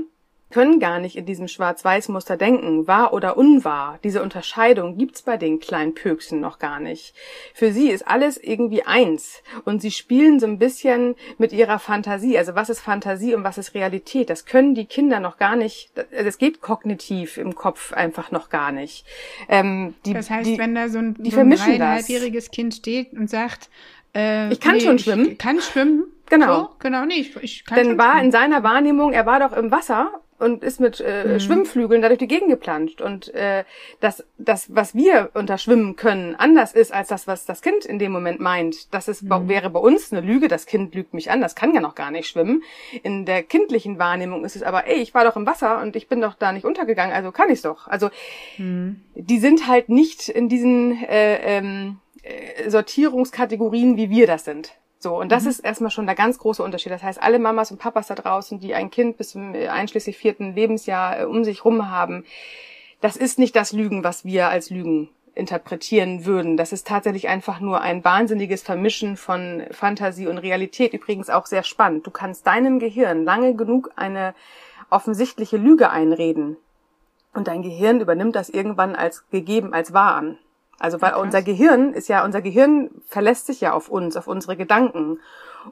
können 0.52 0.78
gar 0.78 1.00
nicht 1.00 1.16
in 1.16 1.26
diesem 1.26 1.48
Schwarz-Weiß-Muster 1.48 2.36
denken, 2.36 2.86
wahr 2.86 3.12
oder 3.12 3.36
unwahr. 3.36 3.98
Diese 4.04 4.22
Unterscheidung 4.22 4.96
gibt's 4.98 5.22
bei 5.22 5.36
den 5.36 5.58
kleinen 5.58 5.94
Pöksen 5.94 6.38
noch 6.40 6.58
gar 6.60 6.78
nicht. 6.78 7.14
Für 7.54 7.72
sie 7.72 7.90
ist 7.90 8.06
alles 8.06 8.36
irgendwie 8.36 8.84
eins 8.84 9.42
und 9.64 9.82
sie 9.82 9.90
spielen 9.90 10.38
so 10.38 10.46
ein 10.46 10.58
bisschen 10.58 11.16
mit 11.38 11.52
ihrer 11.52 11.78
Fantasie. 11.78 12.38
Also 12.38 12.54
was 12.54 12.70
ist 12.70 12.80
Fantasie 12.80 13.34
und 13.34 13.42
was 13.42 13.58
ist 13.58 13.74
Realität? 13.74 14.30
Das 14.30 14.44
können 14.44 14.74
die 14.74 14.84
Kinder 14.86 15.18
noch 15.18 15.38
gar 15.38 15.56
nicht. 15.56 15.90
Also 15.96 16.28
es 16.28 16.38
geht 16.38 16.60
kognitiv 16.60 17.38
im 17.38 17.54
Kopf 17.54 17.92
einfach 17.92 18.30
noch 18.30 18.50
gar 18.50 18.70
nicht. 18.70 19.04
Ähm, 19.48 19.94
die, 20.06 20.12
Das 20.12 20.30
heißt, 20.30 20.48
die, 20.48 20.58
wenn 20.58 20.74
da 20.74 20.88
so 20.88 20.98
ein, 20.98 21.16
so 21.24 21.40
ein 21.40 21.50
dreieinhalbjähriges 21.50 22.50
Kind 22.50 22.74
steht 22.74 23.12
und 23.14 23.28
sagt, 23.28 23.70
äh, 24.14 24.52
Ich 24.52 24.60
kann 24.60 24.78
schon 24.80 24.96
ich 24.96 25.04
schwimmen. 25.04 25.38
kann 25.38 25.60
schwimmen. 25.60 26.04
Genau. 26.28 26.60
So, 26.60 26.68
genau, 26.78 27.04
nee, 27.04 27.14
ich, 27.14 27.36
ich 27.42 27.64
kann 27.64 27.76
Denn 27.76 27.86
schon 27.88 27.98
war 27.98 28.22
in 28.22 28.30
seiner 28.32 28.62
Wahrnehmung, 28.62 29.12
er 29.12 29.26
war 29.26 29.40
doch 29.40 29.56
im 29.56 29.70
Wasser 29.70 30.21
und 30.42 30.62
ist 30.62 30.80
mit 30.80 31.00
Mhm. 31.00 31.06
äh, 31.06 31.40
Schwimmflügeln 31.40 32.02
da 32.02 32.08
durch 32.08 32.18
die 32.18 32.28
Gegend 32.28 32.50
geplanscht. 32.50 33.00
Und 33.00 33.32
äh, 33.34 33.64
das, 34.00 34.24
das, 34.38 34.74
was 34.74 34.94
wir 34.94 35.30
unter 35.34 35.56
Schwimmen 35.56 35.96
können, 35.96 36.34
anders 36.36 36.72
ist 36.74 36.92
als 36.92 37.08
das, 37.08 37.26
was 37.26 37.46
das 37.46 37.62
Kind 37.62 37.84
in 37.86 37.98
dem 37.98 38.12
Moment 38.12 38.40
meint. 38.40 38.92
Das 38.92 39.08
ist, 39.08 39.22
Mhm. 39.22 39.48
wäre 39.48 39.70
bei 39.70 39.80
uns 39.80 40.12
eine 40.12 40.20
Lüge. 40.20 40.48
Das 40.48 40.66
Kind 40.66 40.94
lügt 40.94 41.14
mich 41.14 41.30
an, 41.30 41.40
das 41.40 41.54
kann 41.54 41.74
ja 41.74 41.80
noch 41.80 41.94
gar 41.94 42.10
nicht 42.10 42.28
schwimmen. 42.28 42.62
In 43.02 43.24
der 43.24 43.42
kindlichen 43.42 43.98
Wahrnehmung 43.98 44.44
ist 44.44 44.56
es 44.56 44.62
aber, 44.62 44.86
ey, 44.86 44.96
ich 45.00 45.14
war 45.14 45.24
doch 45.24 45.36
im 45.36 45.46
Wasser 45.46 45.80
und 45.80 45.96
ich 45.96 46.08
bin 46.08 46.20
doch 46.20 46.34
da 46.34 46.52
nicht 46.52 46.64
untergegangen, 46.66 47.14
also 47.14 47.32
kann 47.32 47.48
ich's 47.50 47.62
doch. 47.62 47.86
Also 47.88 48.10
Mhm. 48.58 49.00
die 49.14 49.38
sind 49.38 49.66
halt 49.68 49.88
nicht 49.88 50.28
in 50.28 50.48
diesen 50.48 51.02
äh, 51.04 51.36
ähm, 51.58 51.98
äh, 52.22 52.68
Sortierungskategorien, 52.68 53.96
wie 53.96 54.10
wir 54.10 54.26
das 54.26 54.44
sind. 54.44 54.72
So, 55.02 55.18
und 55.18 55.32
das 55.32 55.46
ist 55.46 55.58
erstmal 55.58 55.90
schon 55.90 56.06
der 56.06 56.14
ganz 56.14 56.38
große 56.38 56.62
Unterschied. 56.62 56.92
Das 56.92 57.02
heißt, 57.02 57.20
alle 57.20 57.40
Mamas 57.40 57.72
und 57.72 57.78
Papas 57.78 58.06
da 58.06 58.14
draußen, 58.14 58.60
die 58.60 58.72
ein 58.72 58.88
Kind 58.88 59.16
bis 59.16 59.30
zum 59.30 59.52
äh, 59.52 59.66
einschließlich 59.66 60.16
vierten 60.16 60.54
Lebensjahr 60.54 61.22
äh, 61.22 61.24
um 61.24 61.42
sich 61.42 61.64
rum 61.64 61.90
haben, 61.90 62.24
das 63.00 63.16
ist 63.16 63.36
nicht 63.36 63.56
das 63.56 63.72
Lügen, 63.72 64.04
was 64.04 64.24
wir 64.24 64.48
als 64.48 64.70
Lügen 64.70 65.08
interpretieren 65.34 66.24
würden. 66.24 66.56
Das 66.56 66.72
ist 66.72 66.86
tatsächlich 66.86 67.26
einfach 67.26 67.58
nur 67.58 67.80
ein 67.80 68.04
wahnsinniges 68.04 68.62
Vermischen 68.62 69.16
von 69.16 69.64
Fantasie 69.72 70.28
und 70.28 70.38
Realität. 70.38 70.92
Übrigens 70.92 71.30
auch 71.30 71.46
sehr 71.46 71.64
spannend. 71.64 72.06
Du 72.06 72.12
kannst 72.12 72.46
deinem 72.46 72.78
Gehirn 72.78 73.24
lange 73.24 73.56
genug 73.56 73.90
eine 73.96 74.36
offensichtliche 74.88 75.56
Lüge 75.56 75.90
einreden. 75.90 76.58
Und 77.34 77.48
dein 77.48 77.62
Gehirn 77.62 78.00
übernimmt 78.00 78.36
das 78.36 78.50
irgendwann 78.50 78.94
als 78.94 79.28
gegeben, 79.30 79.74
als 79.74 79.92
wahr 79.92 80.14
an. 80.14 80.38
Also 80.82 81.00
weil 81.00 81.12
Ja, 81.12 81.16
unser 81.16 81.42
Gehirn 81.42 81.94
ist 81.94 82.08
ja, 82.08 82.24
unser 82.24 82.42
Gehirn 82.42 82.90
verlässt 83.06 83.46
sich 83.46 83.60
ja 83.60 83.72
auf 83.72 83.88
uns, 83.88 84.16
auf 84.16 84.26
unsere 84.26 84.56
Gedanken. 84.56 85.20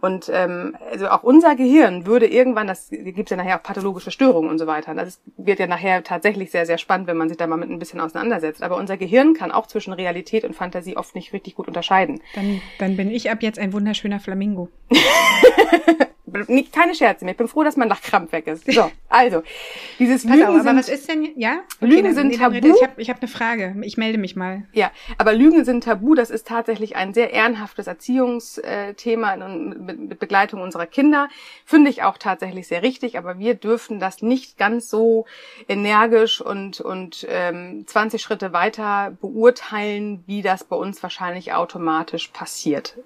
Und 0.00 0.30
ähm, 0.32 0.76
also 0.88 1.08
auch 1.08 1.24
unser 1.24 1.56
Gehirn 1.56 2.06
würde 2.06 2.28
irgendwann, 2.28 2.68
das 2.68 2.90
gibt 2.90 3.28
ja 3.28 3.36
nachher 3.36 3.58
auch 3.58 3.62
pathologische 3.64 4.12
Störungen 4.12 4.48
und 4.48 4.58
so 4.60 4.68
weiter. 4.68 4.94
Das 4.94 5.20
wird 5.36 5.58
ja 5.58 5.66
nachher 5.66 6.04
tatsächlich 6.04 6.52
sehr, 6.52 6.64
sehr 6.64 6.78
spannend, 6.78 7.08
wenn 7.08 7.16
man 7.16 7.28
sich 7.28 7.36
da 7.36 7.48
mal 7.48 7.56
mit 7.56 7.70
ein 7.70 7.80
bisschen 7.80 8.00
auseinandersetzt. 8.00 8.62
Aber 8.62 8.76
unser 8.76 8.96
Gehirn 8.96 9.34
kann 9.34 9.50
auch 9.50 9.66
zwischen 9.66 9.92
Realität 9.92 10.44
und 10.44 10.54
Fantasie 10.54 10.96
oft 10.96 11.16
nicht 11.16 11.32
richtig 11.32 11.56
gut 11.56 11.66
unterscheiden. 11.66 12.20
Dann, 12.36 12.62
dann 12.78 12.96
bin 12.96 13.10
ich 13.10 13.32
ab 13.32 13.42
jetzt 13.42 13.58
ein 13.58 13.72
wunderschöner 13.72 14.20
Flamingo. 14.20 14.68
Nicht, 16.48 16.72
keine 16.72 16.94
Scherze 16.94 17.24
mehr. 17.24 17.32
Ich 17.32 17.38
bin 17.38 17.48
froh, 17.48 17.64
dass 17.64 17.76
mein 17.76 17.88
Lachkrampf 17.88 18.32
weg 18.32 18.46
ist. 18.46 18.70
So, 18.70 18.90
also, 19.08 19.42
dieses 19.98 20.24
Pass 20.24 20.32
Lügen 20.32 20.46
auf, 20.46 20.54
aber 20.54 20.62
sind, 20.64 20.78
was 20.78 20.88
ist 20.88 21.08
denn, 21.08 21.28
ja? 21.36 21.60
Lügen 21.80 22.04
dann- 22.04 22.14
sind 22.14 22.36
tabu. 22.36 22.56
Ich 22.56 22.82
habe 22.82 23.00
ich 23.00 23.10
hab 23.10 23.20
eine 23.20 23.28
Frage. 23.28 23.76
Ich 23.82 23.96
melde 23.96 24.18
mich 24.18 24.36
mal. 24.36 24.64
Ja, 24.72 24.90
aber 25.18 25.32
Lügen 25.32 25.64
sind 25.64 25.84
tabu. 25.84 26.14
Das 26.14 26.30
ist 26.30 26.46
tatsächlich 26.46 26.96
ein 26.96 27.14
sehr 27.14 27.32
ehrenhaftes 27.32 27.86
Erziehungsthema 27.86 29.36
mit 29.36 30.18
Begleitung 30.18 30.60
unserer 30.60 30.86
Kinder. 30.86 31.28
Finde 31.64 31.90
ich 31.90 32.02
auch 32.02 32.18
tatsächlich 32.18 32.68
sehr 32.68 32.82
richtig. 32.82 33.18
Aber 33.18 33.38
wir 33.38 33.54
dürfen 33.54 34.00
das 34.00 34.22
nicht 34.22 34.58
ganz 34.58 34.88
so 34.88 35.26
energisch 35.68 36.40
und, 36.40 36.80
und 36.80 37.26
ähm, 37.28 37.84
20 37.86 38.22
Schritte 38.22 38.52
weiter 38.52 39.16
beurteilen, 39.20 40.22
wie 40.26 40.42
das 40.42 40.64
bei 40.64 40.76
uns 40.76 41.02
wahrscheinlich 41.02 41.52
automatisch 41.52 42.28
passiert. 42.28 42.96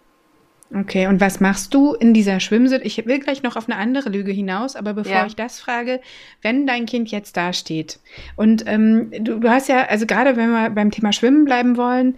Okay, 0.72 1.06
und 1.06 1.20
was 1.20 1.40
machst 1.40 1.72
du 1.74 1.92
in 1.94 2.14
dieser 2.14 2.40
Schwimmsituation? 2.40 2.86
Ich 2.86 3.06
will 3.06 3.18
gleich 3.20 3.42
noch 3.42 3.56
auf 3.56 3.68
eine 3.68 3.76
andere 3.78 4.08
Lüge 4.08 4.32
hinaus, 4.32 4.76
aber 4.76 4.94
bevor 4.94 5.12
Ja. 5.12 5.26
ich 5.26 5.36
das 5.36 5.60
frage, 5.60 6.00
wenn 6.42 6.66
dein 6.66 6.86
Kind 6.86 7.10
jetzt 7.10 7.36
da 7.36 7.52
steht 7.52 8.00
und 8.36 8.64
ähm, 8.66 9.10
du, 9.20 9.38
du 9.38 9.50
hast 9.50 9.68
ja, 9.68 9.84
also 9.86 10.06
gerade 10.06 10.36
wenn 10.36 10.50
wir 10.50 10.70
beim 10.70 10.90
Thema 10.90 11.12
Schwimmen 11.12 11.44
bleiben 11.44 11.76
wollen, 11.76 12.16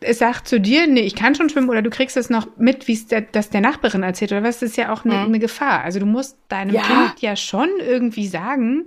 es 0.00 0.18
sagt 0.20 0.46
zu 0.46 0.60
dir, 0.60 0.86
nee, 0.86 1.00
ich 1.00 1.16
kann 1.16 1.34
schon 1.34 1.48
schwimmen 1.48 1.70
oder 1.70 1.82
du 1.82 1.90
kriegst 1.90 2.16
es 2.16 2.30
noch 2.30 2.46
mit, 2.56 2.86
wie 2.86 2.92
es 2.92 3.08
der, 3.08 3.22
das 3.22 3.50
der 3.50 3.62
Nachbarin 3.62 4.04
erzählt 4.04 4.30
oder 4.30 4.44
was, 4.44 4.60
das 4.60 4.70
ist 4.70 4.76
ja 4.76 4.92
auch 4.92 5.04
eine, 5.04 5.14
Mhm. 5.14 5.24
eine 5.24 5.38
Gefahr. 5.40 5.82
Also 5.82 5.98
du 5.98 6.06
musst 6.06 6.38
deinem 6.48 6.74
Ja. 6.76 6.82
Kind 6.82 7.20
ja 7.20 7.34
schon 7.34 7.68
irgendwie 7.80 8.28
sagen, 8.28 8.84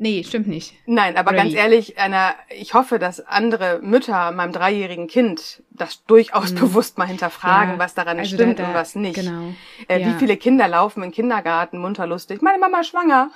nee, 0.00 0.24
stimmt 0.24 0.48
nicht. 0.48 0.74
Nein, 0.86 1.16
aber 1.16 1.28
Oder 1.30 1.36
ganz 1.38 1.52
wie? 1.52 1.56
ehrlich, 1.56 1.98
einer, 1.98 2.34
ich 2.48 2.74
hoffe, 2.74 2.98
dass 2.98 3.20
andere 3.26 3.78
Mütter 3.82 4.32
meinem 4.32 4.52
dreijährigen 4.52 5.06
Kind 5.06 5.62
das 5.70 6.04
durchaus 6.06 6.52
bewusst 6.54 6.98
mal 6.98 7.06
hinterfragen, 7.06 7.74
Ja, 7.74 7.78
was 7.78 7.94
daran 7.94 8.18
also 8.18 8.34
stimmt 8.34 8.58
da- 8.58 8.64
da- 8.64 8.68
und 8.70 8.74
was 8.74 8.96
nicht. 8.96 9.14
genau. 9.14 9.54
Äh, 9.86 10.00
Ja. 10.00 10.08
Wie 10.08 10.18
viele 10.18 10.36
Kinder 10.36 10.66
laufen 10.66 11.02
im 11.04 11.12
Kindergarten 11.12 11.78
munterlustig? 11.78 12.42
Meine 12.42 12.58
Mama 12.58 12.80
ist 12.80 12.88
schwanger. 12.88 13.30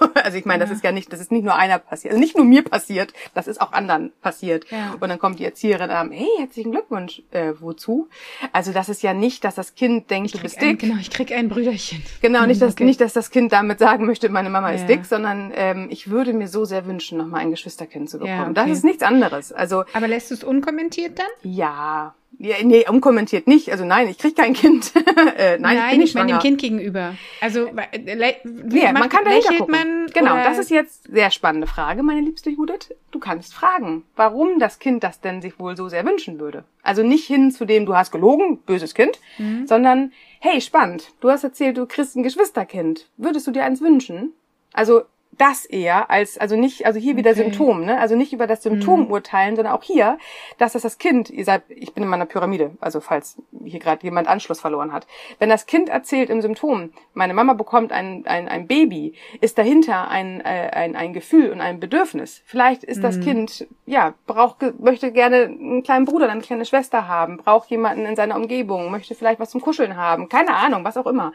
Also 0.28 0.36
ich 0.36 0.44
meine, 0.44 0.62
das 0.64 0.70
ist 0.70 0.84
ja 0.84 0.92
nicht, 0.92 1.12
das 1.12 1.20
ist 1.20 1.32
nicht 1.32 1.44
nur 1.44 1.54
einer 1.54 1.78
passiert, 1.78 2.12
also 2.12 2.20
nicht 2.20 2.36
nur 2.36 2.44
mir 2.44 2.62
passiert, 2.62 3.12
das 3.34 3.46
ist 3.46 3.60
auch 3.60 3.72
anderen 3.72 4.12
passiert. 4.20 4.66
Ja. 4.70 4.94
Und 5.00 5.08
dann 5.08 5.18
kommt 5.18 5.38
die 5.38 5.44
Erzieherin 5.44 5.90
an, 5.90 6.10
hey, 6.10 6.26
herzlichen 6.38 6.72
Glückwunsch, 6.72 7.22
äh, 7.30 7.52
wozu? 7.60 8.08
Also 8.52 8.72
das 8.72 8.88
ist 8.88 9.02
ja 9.02 9.14
nicht, 9.14 9.44
dass 9.44 9.54
das 9.54 9.74
Kind 9.74 10.10
denkt, 10.10 10.34
du 10.34 10.38
bist 10.38 10.58
ein, 10.58 10.70
dick. 10.70 10.80
genau, 10.80 10.96
ich 11.00 11.10
krieg 11.10 11.32
ein 11.32 11.48
Brüderchen. 11.48 12.02
Genau, 12.20 12.44
nicht, 12.46 12.60
dass, 12.60 12.72
Okay. 12.74 12.84
nicht, 12.84 13.00
dass 13.00 13.12
das 13.14 13.30
Kind 13.30 13.52
damit 13.52 13.78
sagen 13.78 14.04
möchte, 14.06 14.28
meine 14.28 14.50
Mama 14.50 14.70
ist 14.72 14.82
Ja. 14.82 14.86
dick, 14.88 15.04
sondern 15.06 15.52
ähm, 15.54 15.88
ich 15.90 16.10
würde 16.10 16.32
mir 16.34 16.48
so 16.48 16.64
sehr 16.64 16.84
wünschen, 16.86 17.18
nochmal 17.18 17.40
ein 17.40 17.50
Geschwisterkind 17.50 18.10
zu 18.10 18.18
bekommen. 18.18 18.36
Ja, 18.48 18.52
Das 18.52 18.64
okay. 18.64 18.72
ist 18.72 18.84
nichts 18.84 19.02
anderes. 19.02 19.52
Also 19.52 19.84
Aber 19.94 20.08
lässt 20.08 20.30
du 20.30 20.34
es 20.34 20.44
unkommentiert 20.44 21.18
dann? 21.18 21.26
ja, 21.42 22.14
ja 22.38 22.56
nee, 22.62 22.84
unkommentiert 22.88 23.46
nicht. 23.48 23.70
Also 23.72 23.84
nein, 23.84 24.08
ich 24.08 24.18
krieg 24.18 24.36
kein 24.36 24.52
Kind. 24.54 24.92
äh, 25.36 25.58
nein, 25.58 25.76
ich 25.78 25.90
bin 25.90 25.98
nicht 26.00 26.08
ich 26.10 26.14
meine 26.14 26.32
dem. 26.32 26.38
Kind 26.38 26.60
gegenüber. 26.60 27.14
Also, 27.40 27.66
äh, 27.66 28.34
wie 28.44 28.76
Nee, 28.84 28.92
man 28.92 29.08
kann 29.08 29.24
dahinter 29.24 29.54
gucken. 29.56 29.72
man 29.74 30.06
genau, 30.12 30.34
oder- 30.34 30.44
das 30.44 30.58
ist 30.58 30.70
jetzt 30.70 31.04
sehr 31.10 31.30
spannende 31.30 31.66
Frage, 31.66 32.02
meine 32.02 32.20
liebste 32.20 32.50
Judith. 32.50 32.94
Du 33.10 33.18
kannst 33.18 33.54
fragen, 33.54 34.04
warum 34.16 34.58
das 34.58 34.78
Kind 34.78 35.02
das 35.02 35.20
denn 35.20 35.42
sich 35.42 35.58
wohl 35.58 35.76
so 35.76 35.88
sehr 35.88 36.04
wünschen 36.06 36.38
würde. 36.38 36.64
Also 36.82 37.02
nicht 37.02 37.26
hin 37.26 37.50
zu 37.50 37.64
dem, 37.64 37.86
du 37.86 37.96
hast 37.96 38.12
gelogen, 38.12 38.58
böses 38.58 38.94
Kind, 38.94 39.18
Mhm. 39.38 39.66
sondern, 39.66 40.12
hey, 40.40 40.60
spannend, 40.60 41.10
du 41.20 41.30
hast 41.30 41.42
erzählt, 41.44 41.76
du 41.76 41.86
kriegst 41.86 42.14
ein 42.16 42.22
Geschwisterkind. 42.22 43.08
Würdest 43.16 43.46
du 43.46 43.50
dir 43.50 43.64
eins 43.64 43.80
wünschen? 43.80 44.32
Also 44.72 45.02
das 45.32 45.64
eher 45.64 46.10
als, 46.10 46.36
also 46.36 46.56
nicht, 46.56 46.84
also 46.84 46.98
hier 46.98 47.16
wieder 47.16 47.30
Okay. 47.30 47.40
Mhm. 47.40 47.52
Symptom, 47.52 47.84
ne? 47.84 48.00
Also 48.00 48.16
nicht 48.16 48.32
über 48.32 48.46
das 48.46 48.62
Symptom 48.62 49.10
urteilen, 49.10 49.54
sondern 49.54 49.72
auch 49.74 49.82
hier, 49.84 50.18
dass 50.58 50.72
das 50.72 50.82
das 50.82 50.98
Kind, 50.98 51.30
ihr 51.30 51.44
seid, 51.44 51.62
ich 51.68 51.94
bin 51.94 52.02
in 52.02 52.08
meiner 52.08 52.26
Pyramide, 52.26 52.72
also 52.80 53.00
falls 53.00 53.36
hier 53.64 53.78
gerade 53.78 54.02
jemand 54.02 54.26
Anschluss 54.26 54.60
verloren 54.60 54.92
hat. 54.92 55.06
Wenn 55.38 55.48
das 55.48 55.66
Kind 55.66 55.90
erzählt 55.90 56.28
im 56.30 56.40
Symptom, 56.42 56.92
meine 57.14 57.34
Mama 57.34 57.52
bekommt 57.52 57.92
ein, 57.92 58.24
ein, 58.26 58.48
ein 58.48 58.66
Baby, 58.66 59.14
ist 59.40 59.58
dahinter 59.58 60.08
ein, 60.08 60.40
äh, 60.40 60.70
ein, 60.72 60.96
ein 60.96 61.12
Gefühl 61.12 61.52
und 61.52 61.60
ein 61.60 61.78
Bedürfnis. 61.78 62.42
Vielleicht 62.44 62.82
ist 62.82 62.98
Mhm. 62.98 63.02
das 63.02 63.20
Kind, 63.20 63.66
ja, 63.86 64.14
braucht, 64.26 64.80
möchte 64.80 65.12
gerne 65.12 65.44
einen 65.44 65.82
kleinen 65.84 66.04
Bruder, 66.04 66.28
eine 66.28 66.40
kleine 66.40 66.64
Schwester 66.64 67.06
haben, 67.06 67.36
braucht 67.36 67.70
jemanden 67.70 68.06
in 68.06 68.16
seiner 68.16 68.34
Umgebung, 68.36 68.90
möchte 68.90 69.14
vielleicht 69.14 69.38
was 69.38 69.50
zum 69.50 69.60
Kuscheln 69.60 69.96
haben, 69.96 70.28
keine 70.28 70.54
Ahnung, 70.54 70.82
was 70.84 70.96
auch 70.96 71.06
immer. 71.06 71.32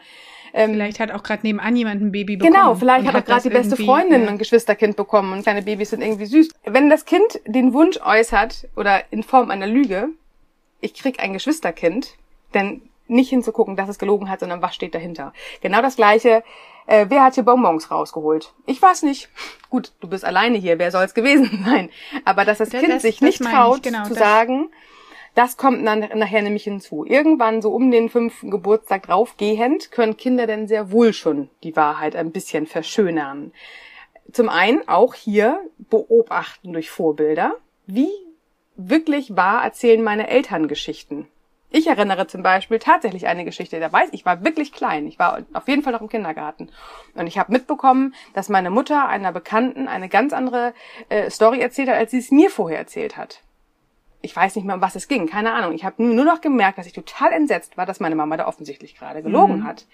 Ähm, 0.56 0.70
Vielleicht 0.70 1.00
hat 1.00 1.10
auch 1.10 1.24
gerade 1.24 1.44
nebenan 1.44 1.74
jemand 1.74 2.00
ein 2.00 2.12
Baby 2.12 2.36
bekommen. 2.36 2.54
Genau, 2.54 2.74
vielleicht 2.76 3.06
hat 3.08 3.16
auch 3.16 3.24
gerade 3.24 3.42
die 3.42 3.48
beste 3.50 3.76
Freundin 3.76 4.22
ja. 4.22 4.28
ein 4.28 4.38
Geschwisterkind 4.38 4.94
bekommen 4.94 5.32
und 5.32 5.42
kleine 5.42 5.62
Babys 5.62 5.90
sind 5.90 6.00
irgendwie 6.00 6.26
süß. 6.26 6.50
Wenn 6.64 6.88
das 6.88 7.04
Kind 7.04 7.40
den 7.44 7.72
Wunsch 7.72 7.98
äußert 8.04 8.68
oder 8.76 9.02
in 9.10 9.24
Form 9.24 9.50
einer 9.50 9.66
Lüge, 9.66 10.10
ich 10.80 10.94
krieg 10.94 11.18
ein 11.18 11.32
Geschwisterkind, 11.32 12.14
dann 12.52 12.82
nicht 13.08 13.30
hinzugucken, 13.30 13.74
dass 13.74 13.88
es 13.88 13.98
gelogen 13.98 14.30
hat, 14.30 14.40
sondern 14.40 14.62
was 14.62 14.74
steht 14.76 14.94
dahinter. 14.94 15.32
Genau 15.60 15.82
das 15.82 15.96
gleiche. 15.96 16.44
Äh, 16.86 17.06
wer 17.08 17.24
hat 17.24 17.34
hier 17.34 17.42
Bonbons 17.42 17.90
rausgeholt? 17.90 18.52
Ich 18.66 18.80
weiß 18.80 19.02
nicht. 19.02 19.28
Gut, 19.70 19.92
du 20.00 20.08
bist 20.08 20.24
alleine 20.24 20.56
hier. 20.56 20.78
Wer 20.78 20.90
soll 20.92 21.04
es 21.04 21.14
gewesen 21.14 21.64
sein? 21.66 21.90
Aber 22.24 22.44
dass 22.44 22.58
das, 22.58 22.68
Das- 22.70 22.80
Kind 22.80 22.92
das- 22.92 23.02
sich 23.02 23.18
das 23.18 23.28
nicht 23.28 23.42
traut 23.42 23.82
genau, 23.82 24.04
zu 24.04 24.14
sagen, 24.14 24.68
das 25.34 25.56
kommt 25.56 25.84
dann 25.86 26.00
nachher 26.14 26.42
nämlich 26.42 26.64
hinzu. 26.64 27.04
Irgendwann 27.04 27.60
so 27.60 27.70
um 27.70 27.90
den 27.90 28.08
fünften 28.08 28.50
Geburtstag 28.50 29.06
draufgehend 29.06 29.90
können 29.90 30.16
Kinder 30.16 30.46
denn 30.46 30.68
sehr 30.68 30.92
wohl 30.92 31.12
schon 31.12 31.50
die 31.62 31.74
Wahrheit 31.74 32.14
ein 32.14 32.30
bisschen 32.30 32.66
verschönern. 32.66 33.52
Zum 34.32 34.48
einen 34.48 34.88
auch 34.88 35.14
hier 35.14 35.60
beobachten 35.78 36.72
durch 36.72 36.90
Vorbilder. 36.90 37.56
Wie 37.86 38.10
wirklich 38.76 39.36
wahr 39.36 39.64
erzählen 39.64 40.02
meine 40.02 40.28
Eltern 40.28 40.68
Geschichten? 40.68 41.28
Ich 41.70 41.88
erinnere 41.88 42.28
zum 42.28 42.44
Beispiel 42.44 42.78
tatsächlich 42.78 43.26
eine 43.26 43.44
Geschichte, 43.44 43.80
da 43.80 43.92
weiß 43.92 44.10
ich, 44.12 44.24
war 44.24 44.44
wirklich 44.44 44.72
klein. 44.72 45.08
Ich 45.08 45.18
war 45.18 45.42
auf 45.52 45.66
jeden 45.66 45.82
Fall 45.82 45.92
noch 45.92 46.00
im 46.00 46.08
Kindergarten. 46.08 46.70
Und 47.14 47.26
ich 47.26 47.36
habe 47.36 47.50
mitbekommen, 47.50 48.14
dass 48.32 48.48
meine 48.48 48.70
Mutter 48.70 49.08
einer 49.08 49.32
Bekannten 49.32 49.88
eine 49.88 50.08
ganz 50.08 50.32
andere 50.32 50.72
äh, 51.08 51.28
Story 51.30 51.58
erzählt 51.58 51.88
hat, 51.88 51.96
als 51.96 52.12
sie 52.12 52.18
es 52.18 52.30
mir 52.30 52.48
vorher 52.48 52.78
erzählt 52.78 53.16
hat 53.16 53.42
ich 54.24 54.34
weiß 54.34 54.56
nicht 54.56 54.64
mehr, 54.64 54.74
um 54.74 54.80
was 54.80 54.96
es 54.96 55.06
ging, 55.06 55.26
keine 55.26 55.52
Ahnung. 55.52 55.74
Ich 55.74 55.84
habe 55.84 56.02
nur 56.02 56.24
noch 56.24 56.40
gemerkt, 56.40 56.78
dass 56.78 56.86
ich 56.86 56.92
total 56.92 57.32
entsetzt 57.32 57.76
war, 57.76 57.86
dass 57.86 58.00
meine 58.00 58.14
Mama 58.16 58.36
da 58.36 58.46
offensichtlich 58.46 58.96
gerade 58.96 59.22
gelogen 59.22 59.64
hat. 59.64 59.84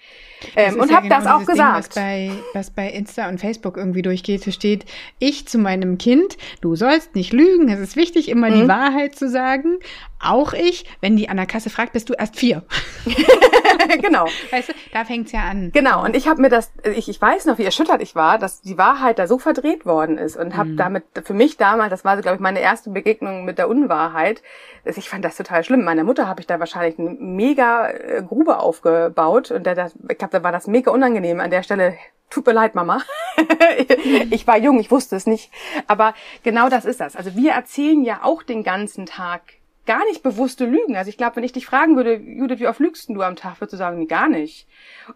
Das 0.55 0.73
Ähm, 0.73 0.79
und 0.79 0.89
ja 0.89 0.95
habe 0.97 1.07
genau 1.07 1.19
das 1.19 1.27
auch 1.27 1.45
gesagt. 1.45 1.95
Ding, 1.95 1.95
was, 1.95 1.95
bei, 1.95 2.31
was 2.53 2.71
bei 2.71 2.89
Insta 2.89 3.27
und 3.29 3.39
Facebook 3.39 3.77
irgendwie 3.77 4.01
durchgeht, 4.01 4.43
so 4.43 4.51
steht, 4.51 4.85
ich 5.19 5.47
zu 5.47 5.57
meinem 5.59 5.97
Kind, 5.97 6.37
du 6.61 6.75
sollst 6.75 7.13
nicht 7.15 7.33
lügen, 7.33 7.69
es 7.69 7.79
ist 7.79 7.95
wichtig, 7.95 8.29
immer 8.29 8.49
Mhm. 8.49 8.53
die 8.61 8.67
Wahrheit 8.67 9.15
zu 9.15 9.29
sagen. 9.29 9.77
Auch 10.23 10.53
ich, 10.53 10.85
wenn 11.01 11.15
die 11.15 11.29
an 11.29 11.37
der 11.37 11.45
Kasse 11.45 11.69
fragt, 11.69 11.93
bist 11.93 12.09
du 12.09 12.13
erst 12.13 12.35
vier. 12.35 12.63
genau. 14.01 14.25
Weißt 14.51 14.69
du, 14.69 14.73
da 14.93 15.03
fängt's 15.05 15.31
ja 15.31 15.41
an. 15.41 15.71
Genau, 15.73 16.03
und 16.03 16.15
ich 16.15 16.27
habe 16.27 16.41
mir 16.41 16.49
das, 16.49 16.71
ich, 16.83 17.09
ich 17.09 17.21
weiß 17.21 17.45
noch, 17.45 17.57
wie 17.57 17.65
erschüttert 17.65 18.01
ich 18.01 18.15
war, 18.15 18.37
dass 18.37 18.61
die 18.61 18.77
Wahrheit 18.77 19.19
da 19.19 19.27
so 19.27 19.39
verdreht 19.39 19.85
worden 19.85 20.17
ist 20.17 20.37
und 20.37 20.55
habe 20.55 20.75
damit 20.75 21.03
für 21.23 21.33
mich 21.33 21.57
damals, 21.57 21.89
das 21.89 22.05
war 22.05 22.15
so, 22.15 22.21
glaube 22.21 22.35
ich, 22.35 22.41
meine 22.41 22.59
erste 22.59 22.91
Begegnung 22.91 23.45
mit 23.45 23.57
der 23.57 23.69
Unwahrheit, 23.69 24.43
dass 24.85 24.97
ich 24.97 25.09
fand 25.09 25.25
das 25.25 25.37
total 25.37 25.63
schlimm. 25.63 25.83
Meiner 25.83 26.03
Mutter 26.03 26.27
habe 26.27 26.41
ich 26.41 26.47
da 26.47 26.59
wahrscheinlich 26.59 26.99
eine 26.99 27.09
mega 27.11 27.89
äh, 27.89 28.23
Grube 28.23 28.57
aufgebaut 28.59 29.51
und 29.51 29.65
da, 29.65 29.73
das, 29.73 29.93
ich 30.09 30.17
glaube, 30.17 30.37
da 30.37 30.43
war 30.43 30.51
das 30.51 30.67
mega 30.67 30.91
unangenehm 30.91 31.39
an 31.39 31.51
der 31.51 31.63
Stelle. 31.63 31.95
Tut 32.29 32.45
mir 32.45 32.53
leid, 32.53 32.75
Mama. 32.75 33.01
ich 34.29 34.47
war 34.47 34.57
jung, 34.57 34.79
ich 34.79 34.89
wusste 34.89 35.17
es 35.17 35.25
nicht. 35.25 35.51
Aber 35.87 36.13
genau 36.43 36.69
das 36.69 36.85
ist 36.85 37.01
das. 37.01 37.15
Also 37.15 37.35
wir 37.35 37.51
erzählen 37.51 38.03
ja 38.03 38.21
auch 38.23 38.41
den 38.43 38.63
ganzen 38.63 39.05
Tag 39.05 39.41
gar 39.85 40.05
nicht 40.05 40.21
bewusste 40.21 40.65
Lügen. 40.65 40.95
Also 40.95 41.09
ich 41.09 41.17
glaube, 41.17 41.37
wenn 41.37 41.43
ich 41.43 41.53
dich 41.53 41.65
fragen 41.65 41.95
würde, 41.95 42.13
Judith, 42.15 42.59
wie 42.59 42.67
oft 42.67 42.79
lügst 42.79 43.09
du 43.09 43.21
am 43.21 43.35
Tag, 43.35 43.59
würdest 43.59 43.73
du 43.73 43.77
sagen, 43.77 43.99
nee, 43.99 44.05
gar 44.05 44.29
nicht. 44.29 44.67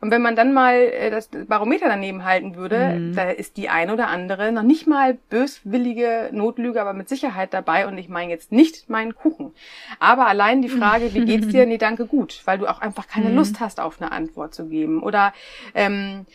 Und 0.01 0.09
wenn 0.09 0.21
man 0.21 0.35
dann 0.35 0.53
mal 0.53 0.75
äh, 0.75 1.11
das 1.11 1.29
Barometer 1.29 1.87
daneben 1.87 2.25
halten 2.25 2.55
würde, 2.55 3.11
da 3.13 3.29
ist 3.29 3.57
die 3.57 3.69
ein 3.69 3.91
oder 3.91 4.07
andere 4.07 4.51
noch 4.51 4.63
nicht 4.63 4.87
mal 4.87 5.17
böswillige 5.29 6.29
Notlüge, 6.31 6.81
aber 6.81 6.93
mit 6.93 7.09
Sicherheit 7.09 7.53
dabei. 7.53 7.87
Und 7.87 7.97
ich 7.97 8.09
meine 8.09 8.31
jetzt 8.31 8.51
nicht 8.51 8.89
meinen 8.89 9.15
Kuchen. 9.15 9.53
Aber 9.99 10.27
allein 10.27 10.61
die 10.61 10.69
Frage, 10.69 11.13
wie 11.13 11.25
geht's 11.25 11.47
dir? 11.47 11.65
Nee, 11.75 11.79
danke, 11.79 12.05
gut. 12.05 12.41
Weil 12.45 12.59
du 12.59 12.67
auch 12.67 12.79
einfach 12.79 13.07
keine 13.07 13.31
Lust 13.31 13.59
hast, 13.59 13.79
auf 13.79 13.99
eine 13.99 14.11
Antwort 14.11 14.53
zu 14.53 14.67
geben. 14.67 15.01
Oder 15.01 15.33
ähm, 15.73 16.25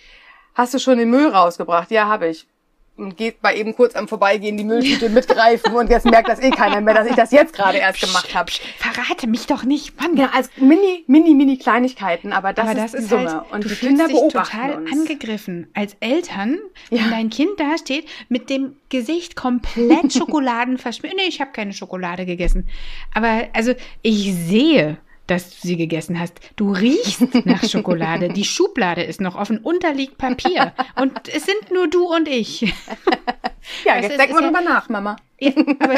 hast 0.54 0.75
du 0.75 0.78
schon 0.78 0.99
den 0.99 1.10
Müll 1.10 1.28
rausgebracht? 1.28 1.90
Ja, 1.92 2.08
habe 2.08 2.28
ich 2.28 2.49
und 3.00 3.16
geht 3.16 3.40
bei 3.42 3.57
eben 3.57 3.75
kurz 3.75 3.95
am 3.97 4.09
Vorbeigehen 4.09 4.57
die 4.57 4.64
Mülltüte 4.64 5.09
mitgreifen 5.09 5.75
und 5.75 5.90
jetzt 5.90 6.04
merkt 6.07 6.28
das 6.28 6.40
eh 6.40 6.50
keiner 6.50 6.80
mehr, 6.80 6.95
dass 6.95 7.07
ich 7.09 7.14
das 7.16 7.30
jetzt 7.33 7.52
gerade 7.54 7.78
erst 7.78 8.00
gemacht 8.00 8.35
habe. 8.35 8.50
Verrate 8.78 9.26
mich 9.26 9.47
doch 9.47 9.64
nicht, 9.64 10.00
Mann. 10.00 10.16
Ja, 10.16 10.30
als 10.35 10.50
mini, 10.57 11.04
mini, 11.07 11.35
mini 11.35 11.57
Kleinigkeiten, 11.57 12.33
aber 12.33 12.52
das 12.52 12.69
Aber 12.69 12.73
ist 12.78 12.83
das 12.83 12.92
die 12.92 12.99
ist 12.99 13.09
Summe. 13.11 13.33
halt, 13.33 13.52
und 13.52 13.64
du 13.64 13.69
die 13.69 13.75
fühlst 13.75 13.80
Kinder 13.97 14.07
dich 14.09 14.16
beobachten 14.16 14.57
total 14.59 14.75
uns. 14.83 14.92
angegriffen 14.92 15.69
als 15.75 15.97
Eltern, 16.00 16.59
Ja. 16.90 17.02
wenn 17.04 17.11
dein 17.11 17.30
Kind 17.30 17.50
da 17.59 17.76
steht 17.78 18.07
mit 18.28 18.50
dem 18.50 18.76
Gesicht 18.88 19.37
komplett 19.37 20.12
Schokoladen 20.16 20.78
verschmiert. 20.78 21.14
Nee, 21.16 21.28
ich 21.28 21.40
habe 21.40 21.52
keine 21.52 21.73
Schokolade 21.73 22.26
gegessen. 22.26 22.69
Aber 23.14 23.49
also 23.52 23.75
ich 24.02 24.35
sehe, 24.35 24.99
dass 25.30 25.50
du 25.50 25.68
sie 25.68 25.76
gegessen 25.76 26.18
hast. 26.18 26.40
Du 26.56 26.72
riechst 26.72 27.22
nach 27.46 27.62
Schokolade. 27.64 28.28
Die 28.28 28.44
Schublade 28.44 29.02
ist 29.02 29.20
noch 29.20 29.37
offen. 29.37 29.58
Unter 29.58 29.92
liegt 29.94 30.18
Papier. 30.18 30.72
Und 31.00 31.28
es 31.28 31.46
sind 31.46 31.70
nur 31.72 31.88
du 31.88 32.04
und 32.12 32.28
ich. 32.28 32.60
ja, 32.62 32.70
Das 33.96 34.02
jetzt 34.02 34.10
ist- 34.12 34.18
denk 34.18 34.32
mal 34.32 34.40
ja- 34.42 34.46
drüber 34.49 34.60
nach, 34.60 34.88
Mama. 34.88 35.16
Ja, 35.38 35.52
aber 35.78 35.94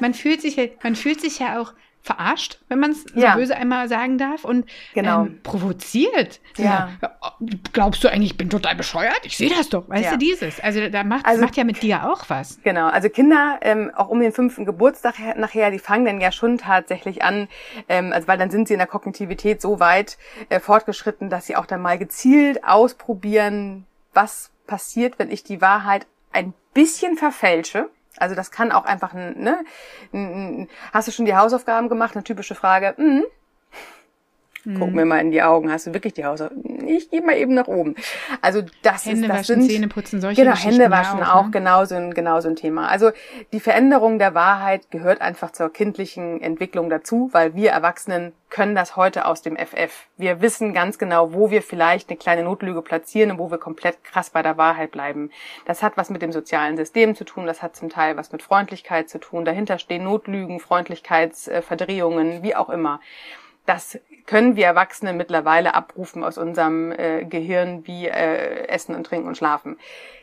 man 0.00 0.12
fühlt 0.14 0.42
sich 0.42 0.56
ja, 0.56 0.64
man 0.82 0.94
fühlt 0.96 1.20
sich 1.20 1.38
ja 1.38 1.60
auch 1.60 1.72
verarscht, 2.04 2.60
wenn 2.68 2.78
man 2.78 2.90
es 2.90 3.06
Ja. 3.14 3.32
so 3.32 3.38
böse 3.38 3.56
einmal 3.56 3.88
sagen 3.88 4.18
darf 4.18 4.44
und 4.44 4.66
Genau. 4.92 5.22
ähm, 5.24 5.40
provoziert. 5.42 6.40
Ja. 6.58 6.90
Glaubst 7.72 8.04
du 8.04 8.08
eigentlich, 8.08 8.32
ich 8.32 8.36
bin 8.36 8.50
total 8.50 8.76
bescheuert? 8.76 9.20
Ich 9.24 9.38
sehe 9.38 9.48
das 9.48 9.70
doch. 9.70 9.88
Weißt 9.88 10.04
Ja. 10.04 10.10
du 10.12 10.18
dieses? 10.18 10.60
Also 10.60 10.86
da 10.90 11.02
macht, 11.02 11.24
Also- 11.24 11.40
macht 11.40 11.56
ja 11.56 11.64
mit 11.64 11.82
dir 11.82 12.04
auch 12.12 12.28
was. 12.28 12.60
Genau, 12.62 12.88
also 12.88 13.08
Kinder, 13.08 13.58
ähm, 13.62 13.90
auch 13.96 14.08
um 14.10 14.20
den 14.20 14.32
fünften 14.32 14.66
Geburtstag 14.66 15.18
her- 15.18 15.34
nachher, 15.38 15.70
die 15.70 15.78
fangen 15.78 16.04
dann 16.04 16.20
ja 16.20 16.30
schon 16.30 16.58
tatsächlich 16.58 17.22
an, 17.24 17.48
ähm, 17.88 18.12
also 18.12 18.28
weil 18.28 18.36
dann 18.36 18.50
sind 18.50 18.68
sie 18.68 18.74
in 18.74 18.78
der 18.78 18.86
Kognitivität 18.86 19.62
so 19.62 19.80
weit 19.80 20.18
äh, 20.50 20.60
fortgeschritten, 20.60 21.30
dass 21.30 21.46
sie 21.46 21.56
auch 21.56 21.64
dann 21.66 21.80
mal 21.80 21.96
gezielt 21.96 22.64
ausprobieren, 22.64 23.86
was 24.12 24.50
passiert, 24.66 25.18
wenn 25.18 25.30
ich 25.30 25.42
die 25.42 25.60
Wahrheit 25.62 26.06
ein 26.32 26.52
bisschen 26.74 27.16
verfälsche. 27.16 27.88
Also 28.16 28.34
das 28.34 28.50
kann 28.50 28.72
auch 28.72 28.84
einfach 28.84 29.14
ein, 29.14 29.38
ne, 29.38 30.66
hast 30.92 31.08
du 31.08 31.12
schon 31.12 31.24
die 31.24 31.36
Hausaufgaben 31.36 31.88
gemacht? 31.88 32.14
Eine 32.14 32.24
typische 32.24 32.54
Frage. 32.54 32.94
Mhm. 32.96 33.24
Guck 34.64 34.88
Hm. 34.88 34.94
mir 34.94 35.04
mal 35.04 35.18
in 35.20 35.30
die 35.30 35.42
Augen. 35.42 35.70
Hast 35.70 35.86
du 35.86 35.92
wirklich 35.94 36.14
die 36.14 36.24
Hausaufgaben? 36.24 36.88
Ich 36.88 37.10
gehe 37.10 37.20
mal 37.22 37.36
eben 37.36 37.52
nach 37.54 37.66
oben. 37.68 37.94
Also 38.40 38.62
das 38.82 39.04
Hände 39.04 39.22
ist, 39.22 39.28
das 39.28 39.38
waschen, 39.50 39.60
sind, 39.62 39.70
Zähne 39.70 39.88
putzen, 39.88 40.20
solche 40.20 40.42
Genau, 40.42 40.56
Hände 40.56 40.90
waschen 40.90 41.22
auch, 41.22 41.34
auch, 41.34 41.44
ne? 41.46 41.50
genau, 41.50 41.84
so 41.84 41.94
ein, 41.94 42.14
genau 42.14 42.40
so 42.40 42.48
ein 42.48 42.56
Thema. 42.56 42.88
Also 42.88 43.10
die 43.52 43.60
Veränderung 43.60 44.18
der 44.18 44.34
Wahrheit 44.34 44.90
gehört 44.90 45.20
einfach 45.20 45.50
zur 45.52 45.70
kindlichen 45.72 46.40
Entwicklung 46.40 46.88
dazu, 46.88 47.28
weil 47.32 47.54
wir 47.54 47.70
Erwachsenen 47.72 48.32
können 48.48 48.74
das 48.74 48.94
heute 48.96 49.26
aus 49.26 49.42
dem 49.42 49.56
FF. 49.56 50.06
Wir 50.16 50.40
wissen 50.40 50.72
ganz 50.72 50.96
genau, 50.98 51.32
wo 51.34 51.50
wir 51.50 51.60
vielleicht 51.60 52.08
eine 52.08 52.16
kleine 52.16 52.44
Notlüge 52.44 52.82
platzieren 52.82 53.32
und 53.32 53.38
wo 53.38 53.50
wir 53.50 53.58
komplett 53.58 54.02
krass 54.04 54.30
bei 54.30 54.42
der 54.42 54.56
Wahrheit 54.56 54.92
bleiben. 54.92 55.30
Das 55.66 55.82
hat 55.82 55.96
was 55.96 56.08
mit 56.08 56.22
dem 56.22 56.30
sozialen 56.32 56.76
System 56.76 57.14
zu 57.16 57.24
tun, 57.24 57.46
das 57.46 57.62
hat 57.62 57.74
zum 57.74 57.88
Teil 57.90 58.16
was 58.16 58.30
mit 58.32 58.42
Freundlichkeit 58.42 59.08
zu 59.08 59.18
tun. 59.18 59.44
Dahinter 59.44 59.78
stehen 59.78 60.04
Notlügen, 60.04 60.60
Freundlichkeitsverdrehungen, 60.60 62.42
wie 62.42 62.54
auch 62.54 62.70
immer. 62.70 63.00
Das 63.66 63.98
können 64.26 64.56
wir 64.56 64.66
Erwachsene 64.66 65.12
mittlerweile 65.12 65.74
abrufen 65.74 66.24
aus 66.24 66.38
unserem 66.38 66.92
äh, 66.92 67.24
Gehirn 67.24 67.86
wie 67.86 68.08
äh, 68.08 68.68
Essen 68.68 68.94
und 68.94 69.04
Trinken 69.04 69.28
und 69.28 69.36
Schlafen. 69.36 69.76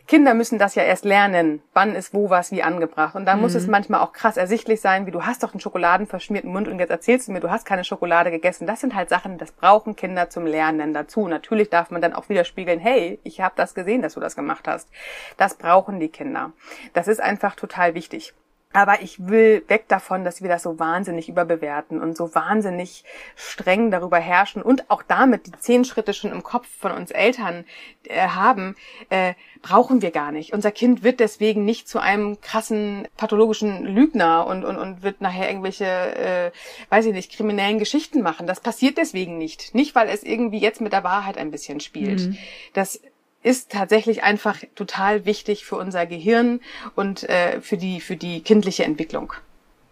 Kinder 0.07 0.33
müssen 0.33 0.59
das 0.59 0.75
ja 0.75 0.83
erst 0.83 1.05
lernen, 1.05 1.61
wann 1.73 1.95
ist 1.95 2.13
wo 2.13 2.29
was 2.29 2.51
wie 2.51 2.63
angebracht. 2.63 3.15
Und 3.15 3.25
da 3.25 3.35
mhm. 3.35 3.41
muss 3.41 3.55
es 3.55 3.65
mhm. 3.65 3.71
manchmal 3.71 4.01
auch 4.01 4.11
krass 4.11 4.35
ersichtlich 4.37 4.81
sein, 4.81 5.05
wie 5.05 5.11
du 5.11 5.25
hast 5.25 5.43
doch 5.43 5.53
einen 5.53 5.61
schokoladenverschmierten 5.61 6.51
Mund 6.51 6.67
und 6.67 6.79
jetzt 6.79 6.89
erzählst 6.89 7.27
du 7.27 7.31
mir, 7.31 7.39
du 7.39 7.49
hast 7.49 7.65
keine 7.65 7.83
Schokolade 7.83 8.31
gegessen. 8.31 8.67
Das 8.67 8.81
sind 8.81 8.95
halt 8.95 9.09
Sachen, 9.09 9.37
das 9.37 9.51
brauchen 9.51 9.95
Kinder 9.95 10.29
zum 10.29 10.45
Lernen 10.45 10.93
dazu. 10.93 11.27
Natürlich 11.27 11.69
darf 11.69 11.91
man 11.91 12.01
dann 12.01 12.13
auch 12.13 12.27
widerspiegeln, 12.29 12.79
hey, 12.79 13.19
ich 13.23 13.39
habe 13.41 13.53
das 13.55 13.73
gesehen, 13.73 14.01
dass 14.01 14.15
du 14.15 14.19
das 14.19 14.35
gemacht 14.35 14.67
hast. 14.67 14.89
Das 15.37 15.55
brauchen 15.55 15.99
die 15.99 16.09
Kinder. 16.09 16.51
Das 16.93 17.07
ist 17.07 17.21
einfach 17.21 17.55
total 17.55 17.93
wichtig. 17.93 18.33
Aber 18.73 19.01
ich 19.01 19.27
will 19.27 19.63
weg 19.67 19.87
davon, 19.87 20.23
dass 20.23 20.41
wir 20.41 20.49
das 20.49 20.63
so 20.63 20.79
wahnsinnig 20.79 21.29
überbewerten 21.29 22.01
und 22.01 22.15
so 22.15 22.33
wahnsinnig 22.33 23.03
streng 23.35 23.91
darüber 23.91 24.17
herrschen 24.17 24.61
und 24.61 24.89
auch 24.89 25.03
damit 25.03 25.47
die 25.47 25.51
zehn 25.51 25.85
Schritte 25.85 26.13
schon 26.13 26.31
im 26.31 26.43
Kopf 26.43 26.67
von 26.79 26.91
uns 26.91 27.11
Eltern 27.11 27.65
äh, 28.03 28.27
haben, 28.27 28.75
äh, 29.09 29.33
brauchen 29.61 30.01
wir 30.01 30.11
gar 30.11 30.31
nicht. 30.31 30.53
Unser 30.53 30.71
Kind 30.71 31.03
wird 31.03 31.19
deswegen 31.19 31.65
nicht 31.65 31.87
zu 31.87 31.99
einem 31.99 32.39
krassen 32.41 33.07
pathologischen 33.17 33.85
Lügner 33.85 34.47
und, 34.47 34.63
und, 34.63 34.77
und 34.77 35.03
wird 35.03 35.21
nachher 35.21 35.49
irgendwelche, 35.49 35.85
äh, 35.85 36.51
weiß 36.89 37.05
ich 37.05 37.13
nicht, 37.13 37.31
kriminellen 37.31 37.79
Geschichten 37.79 38.21
machen. 38.21 38.47
Das 38.47 38.59
passiert 38.59 38.97
deswegen 38.97 39.37
nicht. 39.37 39.75
Nicht, 39.75 39.95
weil 39.95 40.09
es 40.09 40.23
irgendwie 40.23 40.59
jetzt 40.59 40.81
mit 40.81 40.93
der 40.93 41.03
Wahrheit 41.03 41.37
ein 41.37 41.51
bisschen 41.51 41.79
spielt. 41.79 42.21
Mhm. 42.21 42.37
Das 42.73 43.01
ist 43.43 43.71
tatsächlich 43.71 44.23
einfach 44.23 44.59
total 44.75 45.25
wichtig 45.25 45.65
für 45.65 45.75
unser 45.75 46.05
Gehirn 46.05 46.59
und 46.95 47.27
äh, 47.29 47.61
für 47.61 47.77
die 47.77 47.99
für 47.99 48.15
die 48.15 48.41
kindliche 48.41 48.83
Entwicklung. 48.83 49.33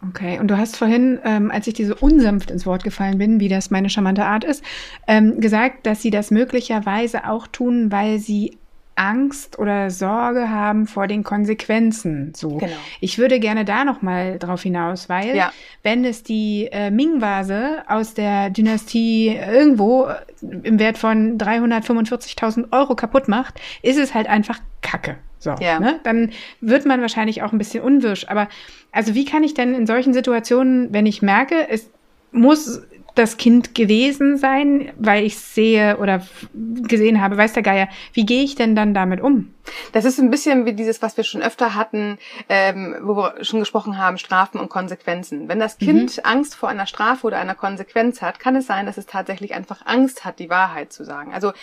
Okay, 0.08 0.40
und 0.40 0.48
du 0.48 0.58
hast 0.58 0.78
vorhin, 0.78 1.20
ähm, 1.26 1.52
als 1.52 1.68
ich 1.68 1.74
dir 1.74 1.88
so 1.88 1.96
unsanft 2.00 2.52
ins 2.52 2.66
Wort 2.66 2.86
gefallen 2.86 3.18
bin, 3.18 3.42
wie 3.42 3.50
das 3.50 3.70
meine 3.70 3.90
charmante 3.90 4.26
Art 4.26 4.46
ist, 4.46 4.64
ähm, 5.08 5.42
gesagt, 5.42 5.86
dass 5.86 6.02
sie 6.02 6.10
das 6.10 6.32
möglicherweise 6.32 7.28
auch 7.28 7.48
tun, 7.48 7.92
weil 7.92 8.20
sie 8.20 8.58
Angst 9.00 9.58
oder 9.58 9.90
Sorge 9.92 10.50
haben 10.50 10.86
vor 10.86 11.08
den 11.08 11.24
Konsequenzen. 11.24 12.34
So. 12.36 12.58
Genau. 12.58 12.76
Ich 13.00 13.18
würde 13.18 13.40
gerne 13.40 13.64
da 13.64 13.86
noch 13.86 14.02
mal 14.02 14.38
drauf 14.38 14.64
hinaus, 14.64 15.08
weil 15.08 15.38
ja. 15.38 15.54
wenn 15.84 16.04
es 16.04 16.22
die 16.22 16.68
äh, 16.70 16.92
Ming-Vase 16.92 17.84
aus 17.88 18.14
der 18.14 18.50
Dynastie 18.50 19.38
irgendwo 19.38 20.08
äh, 20.08 20.16
im 20.64 20.80
Wert 20.80 20.98
von 20.98 21.38
345.000 21.38 22.74
Euro 22.74 22.96
kaputt 22.96 23.30
macht, 23.30 23.62
ist 23.84 23.98
es 23.98 24.14
halt 24.14 24.28
einfach 24.28 24.60
Kacke. 24.82 25.16
So, 25.40 25.56
ja. 25.62 25.80
ne? 25.80 26.02
Dann 26.04 26.32
wird 26.60 26.86
man 26.86 27.00
wahrscheinlich 27.00 27.42
auch 27.42 27.54
ein 27.54 27.58
bisschen 27.58 27.82
unwirsch. 27.82 28.26
Aber 28.28 28.50
also 28.92 29.16
wie 29.16 29.24
kann 29.24 29.46
ich 29.46 29.54
denn 29.54 29.74
in 29.74 29.88
solchen 29.88 30.14
Situationen, 30.14 30.92
wenn 30.92 31.06
ich 31.06 31.22
merke, 31.22 31.70
es 31.70 31.90
muss 32.34 32.82
das 33.16 33.38
Kind 33.38 33.76
gewesen 33.76 34.38
sein, 34.38 34.92
weil 34.98 35.26
ich 35.26 35.38
sehe 35.38 35.98
oder 35.98 36.26
gesehen 36.54 37.22
habe, 37.22 37.38
weiß 37.38 37.54
der 37.54 37.64
Geier, 37.64 37.90
wie 38.14 38.26
gehe 38.26 38.44
ich 38.44 38.56
denn 38.56 38.76
dann 38.76 38.94
damit 38.94 39.22
um? 39.22 39.54
Das 39.92 40.06
ist 40.06 40.20
ein 40.20 40.32
bisschen 40.32 40.66
wie 40.66 40.74
dieses, 40.74 41.02
was 41.02 41.18
wir 41.18 41.24
schon 41.24 41.42
öfter 41.42 41.76
hatten, 41.76 42.18
ähm, 42.48 42.96
wo 43.02 43.16
wir 43.16 43.44
schon 43.44 43.60
gesprochen 43.60 43.98
haben, 43.98 44.18
Strafen 44.18 44.60
und 44.60 44.70
Konsequenzen. 44.70 45.48
Wenn 45.48 45.60
das 45.60 45.78
Kind 45.78 46.18
mhm. 46.18 46.24
Angst 46.24 46.56
vor 46.56 46.70
einer 46.70 46.88
Strafe 46.88 47.28
oder 47.28 47.40
einer 47.40 47.56
Konsequenz 47.56 48.22
hat, 48.22 48.40
kann 48.40 48.56
es 48.56 48.68
sein, 48.68 48.86
dass 48.86 48.98
es 48.98 49.06
tatsächlich 49.06 49.54
einfach 49.54 49.86
Angst 49.86 50.26
hat, 50.26 50.40
die 50.40 50.50
Wahrheit 50.50 50.92
zu 50.92 51.04
sagen. 51.04 51.34
Also 51.34 51.54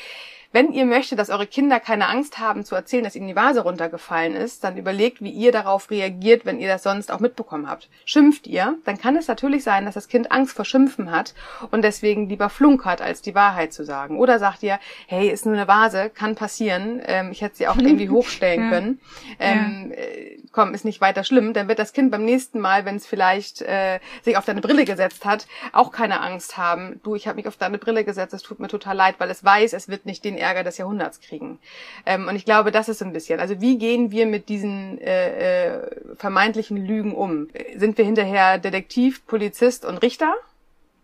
wenn 0.56 0.72
ihr 0.72 0.86
möchtet, 0.86 1.18
dass 1.18 1.28
eure 1.28 1.46
Kinder 1.46 1.80
keine 1.80 2.08
Angst 2.08 2.38
haben 2.38 2.64
zu 2.64 2.74
erzählen, 2.74 3.04
dass 3.04 3.14
ihnen 3.14 3.28
die 3.28 3.36
Vase 3.36 3.60
runtergefallen 3.60 4.34
ist, 4.34 4.64
dann 4.64 4.78
überlegt, 4.78 5.20
wie 5.20 5.28
ihr 5.28 5.52
darauf 5.52 5.90
reagiert, 5.90 6.46
wenn 6.46 6.58
ihr 6.58 6.68
das 6.68 6.82
sonst 6.82 7.12
auch 7.12 7.20
mitbekommen 7.20 7.68
habt. 7.68 7.90
Schimpft 8.06 8.46
ihr, 8.46 8.78
dann 8.86 8.96
kann 8.96 9.16
es 9.16 9.28
natürlich 9.28 9.64
sein, 9.64 9.84
dass 9.84 9.92
das 9.92 10.08
Kind 10.08 10.32
Angst 10.32 10.56
vor 10.56 10.64
Schimpfen 10.64 11.10
hat 11.10 11.34
und 11.72 11.82
deswegen 11.82 12.30
lieber 12.30 12.48
flunkert, 12.48 13.02
als 13.02 13.20
die 13.20 13.34
Wahrheit 13.34 13.74
zu 13.74 13.84
sagen. 13.84 14.18
Oder 14.18 14.38
sagt 14.38 14.62
ihr, 14.62 14.78
hey, 15.06 15.28
ist 15.28 15.44
nur 15.44 15.56
eine 15.56 15.68
Vase, 15.68 16.08
kann 16.08 16.36
passieren, 16.36 17.02
ähm, 17.04 17.32
ich 17.32 17.42
hätte 17.42 17.56
sie 17.56 17.68
auch 17.68 17.76
irgendwie 17.76 18.08
hochstellen 18.08 18.62
ja. 18.62 18.70
können. 18.70 19.00
Ähm, 19.38 19.92
ja. 19.94 20.02
Äh, 20.02 20.38
komm, 20.52 20.72
ist 20.72 20.86
nicht 20.86 21.02
weiter 21.02 21.22
schlimm. 21.22 21.52
Dann 21.52 21.68
wird 21.68 21.78
das 21.78 21.92
Kind 21.92 22.10
beim 22.10 22.24
nächsten 22.24 22.60
Mal, 22.60 22.86
wenn 22.86 22.96
es 22.96 23.06
vielleicht 23.06 23.60
äh, 23.60 24.00
sich 24.22 24.38
auf 24.38 24.46
deine 24.46 24.62
Brille 24.62 24.86
gesetzt 24.86 25.26
hat, 25.26 25.46
auch 25.72 25.92
keine 25.92 26.22
Angst 26.22 26.56
haben. 26.56 26.98
Du, 27.02 27.14
ich 27.14 27.28
habe 27.28 27.36
mich 27.36 27.46
auf 27.46 27.58
deine 27.58 27.76
Brille 27.76 28.04
gesetzt, 28.04 28.32
es 28.32 28.42
tut 28.42 28.58
mir 28.58 28.68
total 28.68 28.96
leid, 28.96 29.16
weil 29.18 29.28
es 29.28 29.44
weiß, 29.44 29.74
es 29.74 29.88
wird 29.88 30.06
nicht 30.06 30.24
den 30.24 30.45
Ärger 30.46 30.64
des 30.64 30.78
Jahrhunderts 30.78 31.20
kriegen. 31.20 31.58
Ähm, 32.04 32.28
und 32.28 32.36
ich 32.36 32.44
glaube, 32.44 32.70
das 32.70 32.88
ist 32.88 32.98
so 32.98 33.04
ein 33.04 33.12
bisschen. 33.12 33.40
Also 33.40 33.60
wie 33.60 33.78
gehen 33.78 34.10
wir 34.10 34.26
mit 34.26 34.48
diesen 34.48 34.98
äh, 35.00 35.66
äh, 35.66 35.90
vermeintlichen 36.16 36.76
Lügen 36.76 37.14
um? 37.14 37.48
Sind 37.76 37.98
wir 37.98 38.04
hinterher 38.04 38.58
Detektiv, 38.58 39.26
Polizist 39.26 39.84
und 39.84 39.98
Richter? 39.98 40.34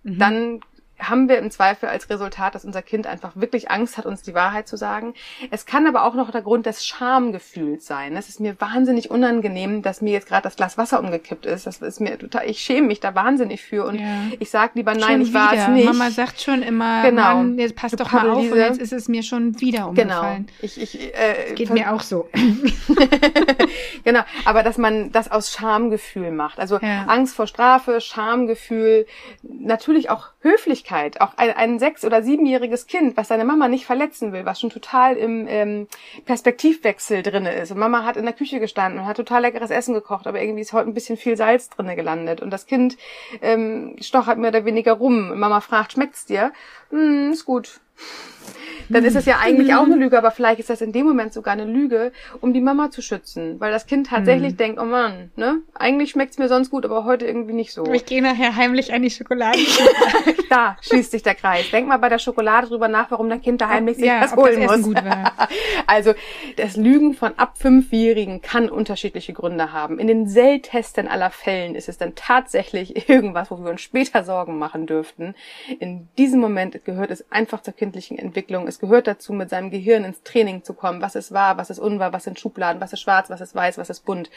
Mhm. 0.04 0.18
Dann 0.18 0.60
haben 1.08 1.28
wir 1.28 1.38
im 1.38 1.50
Zweifel 1.50 1.88
als 1.88 2.08
Resultat, 2.10 2.54
dass 2.54 2.64
unser 2.64 2.82
Kind 2.82 3.06
einfach 3.06 3.32
wirklich 3.34 3.70
Angst 3.70 3.98
hat, 3.98 4.06
uns 4.06 4.22
die 4.22 4.34
Wahrheit 4.34 4.68
zu 4.68 4.76
sagen. 4.76 5.14
Es 5.50 5.66
kann 5.66 5.86
aber 5.86 6.04
auch 6.04 6.14
noch 6.14 6.30
der 6.30 6.42
Grund 6.42 6.66
des 6.66 6.86
Schamgefühls 6.86 7.86
sein. 7.86 8.16
Es 8.16 8.28
ist 8.28 8.40
mir 8.40 8.60
wahnsinnig 8.60 9.10
unangenehm, 9.10 9.82
dass 9.82 10.00
mir 10.00 10.12
jetzt 10.12 10.28
gerade 10.28 10.42
das 10.42 10.56
Glas 10.56 10.78
Wasser 10.78 11.00
umgekippt 11.00 11.46
ist. 11.46 11.66
Das 11.66 11.78
ist 11.78 12.00
mir 12.00 12.18
total, 12.18 12.48
ich 12.48 12.60
schäme 12.60 12.86
mich 12.86 13.00
da 13.00 13.14
wahnsinnig 13.14 13.62
für 13.62 13.86
und 13.86 13.98
ja. 13.98 14.06
ich 14.38 14.50
sag 14.50 14.74
lieber 14.74 14.94
nein, 14.94 15.02
schon 15.02 15.20
ich 15.22 15.34
war 15.34 15.52
es 15.52 15.68
nicht. 15.68 15.84
Mama 15.84 16.10
sagt 16.10 16.40
schon 16.40 16.62
immer, 16.62 17.02
genau. 17.02 17.34
Mann, 17.36 17.58
jetzt 17.58 17.76
passt 17.76 17.98
doch 17.98 18.12
mal 18.12 18.28
auf 18.30 18.50
und 18.50 18.56
jetzt 18.56 18.80
ist 18.80 18.92
es 18.92 19.08
mir 19.08 19.22
schon 19.22 19.60
wieder 19.60 19.88
umgefallen. 19.88 20.46
Genau. 20.46 20.58
Ich, 20.62 20.80
ich, 20.80 21.14
äh, 21.14 21.54
geht 21.54 21.70
mir 21.70 21.92
auch 21.92 22.02
so. 22.02 22.28
genau, 24.04 24.20
aber 24.44 24.62
dass 24.62 24.78
man 24.78 25.12
das 25.12 25.30
aus 25.30 25.52
Schamgefühl 25.52 26.30
macht. 26.30 26.58
Also 26.58 26.78
ja. 26.78 27.04
Angst 27.06 27.34
vor 27.34 27.46
Strafe, 27.46 28.00
Schamgefühl, 28.00 29.06
natürlich 29.42 30.10
auch 30.10 30.28
Höflichkeit, 30.40 30.91
auch 31.20 31.36
ein, 31.36 31.50
ein 31.50 31.78
sechs- 31.78 32.04
oder 32.04 32.22
siebenjähriges 32.22 32.86
Kind, 32.86 33.16
was 33.16 33.28
seine 33.28 33.44
Mama 33.44 33.68
nicht 33.68 33.86
verletzen 33.86 34.32
will, 34.32 34.44
was 34.44 34.60
schon 34.60 34.70
total 34.70 35.16
im 35.16 35.46
ähm, 35.48 35.88
Perspektivwechsel 36.24 37.22
drinne 37.22 37.54
ist. 37.54 37.72
Und 37.72 37.78
Mama 37.78 38.04
hat 38.04 38.16
in 38.16 38.24
der 38.24 38.34
Küche 38.34 38.60
gestanden 38.60 39.00
und 39.00 39.06
hat 39.06 39.16
total 39.16 39.42
leckeres 39.42 39.70
Essen 39.70 39.94
gekocht, 39.94 40.26
aber 40.26 40.40
irgendwie 40.40 40.62
ist 40.62 40.72
heute 40.72 40.88
ein 40.88 40.94
bisschen 40.94 41.16
viel 41.16 41.36
Salz 41.36 41.68
drinne 41.70 41.96
gelandet. 41.96 42.40
Und 42.40 42.50
das 42.50 42.66
Kind 42.66 42.96
ähm, 43.40 43.96
stochert 44.00 44.38
mehr 44.38 44.50
oder 44.50 44.64
weniger 44.64 44.92
rum. 44.92 45.38
Mama 45.38 45.60
fragt, 45.60 45.92
schmeckt's 45.92 46.26
dir? 46.26 46.52
Hm, 46.90 47.32
ist 47.32 47.44
gut 47.44 47.80
dann 48.88 49.04
ist 49.04 49.16
es 49.16 49.26
ja 49.26 49.38
eigentlich 49.40 49.74
auch 49.74 49.84
eine 49.84 49.96
Lüge, 49.96 50.18
aber 50.18 50.30
vielleicht 50.30 50.60
ist 50.60 50.70
das 50.70 50.80
in 50.80 50.92
dem 50.92 51.06
Moment 51.06 51.32
sogar 51.32 51.52
eine 51.52 51.64
Lüge, 51.64 52.12
um 52.40 52.52
die 52.52 52.60
Mama 52.60 52.90
zu 52.90 53.02
schützen, 53.02 53.60
weil 53.60 53.72
das 53.72 53.86
Kind 53.86 54.08
tatsächlich 54.08 54.52
mhm. 54.52 54.56
denkt, 54.56 54.80
oh 54.80 54.84
Mann, 54.84 55.30
ne, 55.36 55.58
eigentlich 55.74 56.10
schmeckt's 56.10 56.38
mir 56.38 56.48
sonst 56.48 56.70
gut, 56.70 56.84
aber 56.84 57.04
heute 57.04 57.26
irgendwie 57.26 57.52
nicht 57.52 57.72
so. 57.72 57.84
Ich 57.92 58.06
gehe 58.06 58.22
nachher 58.22 58.56
heimlich 58.56 58.92
an 58.92 59.02
die 59.02 59.10
Schokolade. 59.10 59.58
da 60.50 60.76
schließt 60.82 61.10
sich 61.10 61.22
der 61.22 61.34
Kreis. 61.34 61.70
Denk 61.70 61.88
mal 61.88 61.96
bei 61.96 62.08
der 62.08 62.18
Schokolade 62.18 62.68
drüber 62.68 62.88
nach, 62.88 63.10
warum 63.10 63.28
dein 63.28 63.42
Kind 63.42 63.60
da 63.60 63.68
heimlich 63.68 63.96
sich 63.96 64.06
ja, 64.06 64.20
was 64.20 64.36
holen 64.36 64.60
das 64.66 64.80
muss. 64.80 64.94
also 65.86 66.14
das 66.56 66.76
Lügen 66.76 67.14
von 67.14 67.32
ab 67.36 67.58
fünfjährigen 67.58 68.42
kann 68.42 68.68
unterschiedliche 68.68 69.32
Gründe 69.32 69.72
haben. 69.72 69.98
In 69.98 70.06
den 70.06 70.28
seltensten 70.28 71.08
aller 71.08 71.30
Fällen 71.30 71.74
ist 71.74 71.88
es 71.88 71.98
dann 71.98 72.14
tatsächlich 72.14 73.08
irgendwas, 73.08 73.50
wo 73.50 73.58
wir 73.58 73.70
uns 73.70 73.80
später 73.80 74.24
Sorgen 74.24 74.58
machen 74.58 74.86
dürften. 74.86 75.34
In 75.78 76.08
diesem 76.18 76.40
Moment 76.40 76.84
gehört 76.84 77.10
es 77.10 77.30
einfach 77.30 77.62
zur 77.62 77.74
kindlichen 77.74 78.18
Entwicklung. 78.18 78.66
Es 78.72 78.80
gehört 78.80 79.06
dazu, 79.06 79.34
mit 79.34 79.50
seinem 79.50 79.70
Gehirn 79.70 80.04
ins 80.04 80.22
Training 80.22 80.64
zu 80.64 80.72
kommen. 80.72 81.02
Was 81.02 81.14
ist 81.14 81.32
wahr, 81.32 81.58
was 81.58 81.68
ist 81.68 81.78
unwahr, 81.78 82.12
was 82.12 82.24
sind 82.24 82.40
Schubladen, 82.40 82.80
was 82.80 82.94
ist 82.94 83.00
schwarz, 83.00 83.28
was 83.28 83.42
ist 83.42 83.54
weiß, 83.54 83.76
was 83.76 83.90
ist 83.90 84.06
bunt. 84.06 84.30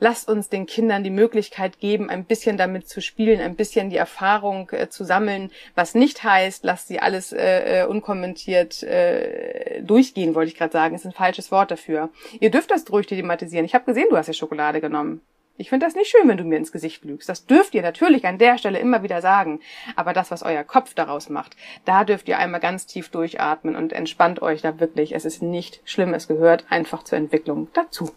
Lasst 0.00 0.28
uns 0.28 0.50
den 0.50 0.66
Kindern 0.66 1.02
die 1.02 1.10
Möglichkeit 1.10 1.80
geben, 1.80 2.10
ein 2.10 2.24
bisschen 2.24 2.58
damit 2.58 2.88
zu 2.88 3.00
spielen, 3.00 3.40
ein 3.40 3.56
bisschen 3.56 3.88
die 3.88 3.96
Erfahrung 3.96 4.68
äh, 4.72 4.90
zu 4.90 5.04
sammeln, 5.04 5.50
was 5.74 5.94
nicht 5.94 6.22
heißt, 6.22 6.64
lasst 6.64 6.88
sie 6.88 7.00
alles 7.00 7.32
äh, 7.32 7.80
äh 7.80 7.86
unkommentiert 7.86 8.82
äh, 8.82 9.82
durchgehen, 9.82 10.34
wollte 10.34 10.50
ich 10.50 10.58
gerade 10.58 10.72
sagen. 10.72 10.94
Ist 10.94 11.06
ein 11.06 11.12
falsches 11.12 11.50
Wort 11.50 11.70
dafür. 11.70 12.10
Ihr 12.38 12.50
dürft 12.50 12.70
das 12.70 12.90
ruhig 12.92 13.06
thematisieren. 13.06 13.64
Ich 13.64 13.74
habe 13.74 13.86
gesehen, 13.86 14.08
du 14.10 14.16
hast 14.16 14.26
ja 14.26 14.34
Schokolade 14.34 14.80
genommen. 14.82 15.22
Ich 15.56 15.68
finde 15.68 15.84
das 15.84 15.94
nicht 15.94 16.08
schön, 16.08 16.26
wenn 16.26 16.38
du 16.38 16.44
mir 16.44 16.56
ins 16.56 16.72
Gesicht 16.72 17.04
lügst. 17.04 17.28
Das 17.28 17.44
dürft 17.44 17.74
ihr 17.74 17.82
natürlich 17.82 18.24
an 18.24 18.38
der 18.38 18.56
Stelle 18.56 18.78
immer 18.78 19.02
wieder 19.02 19.20
sagen. 19.20 19.60
Aber 19.94 20.14
das, 20.14 20.30
was 20.30 20.42
euer 20.42 20.64
Kopf 20.64 20.94
daraus 20.94 21.28
macht, 21.28 21.54
da 21.84 22.04
dürft 22.04 22.28
ihr 22.28 22.38
einmal 22.38 22.60
ganz 22.60 22.86
tief 22.86 23.10
durchatmen 23.10 23.76
und 23.76 23.92
entspannt 23.92 24.40
euch 24.40 24.62
da 24.62 24.80
wirklich. 24.80 25.14
Es 25.14 25.26
ist 25.26 25.42
nicht 25.42 25.82
schlimm. 25.84 26.14
Es 26.14 26.28
gehört 26.28 26.64
einfach 26.70 27.02
zur 27.02 27.18
Entwicklung 27.18 27.68
dazu. 27.74 28.12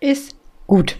Ist 0.00 0.36
gut. 0.66 0.98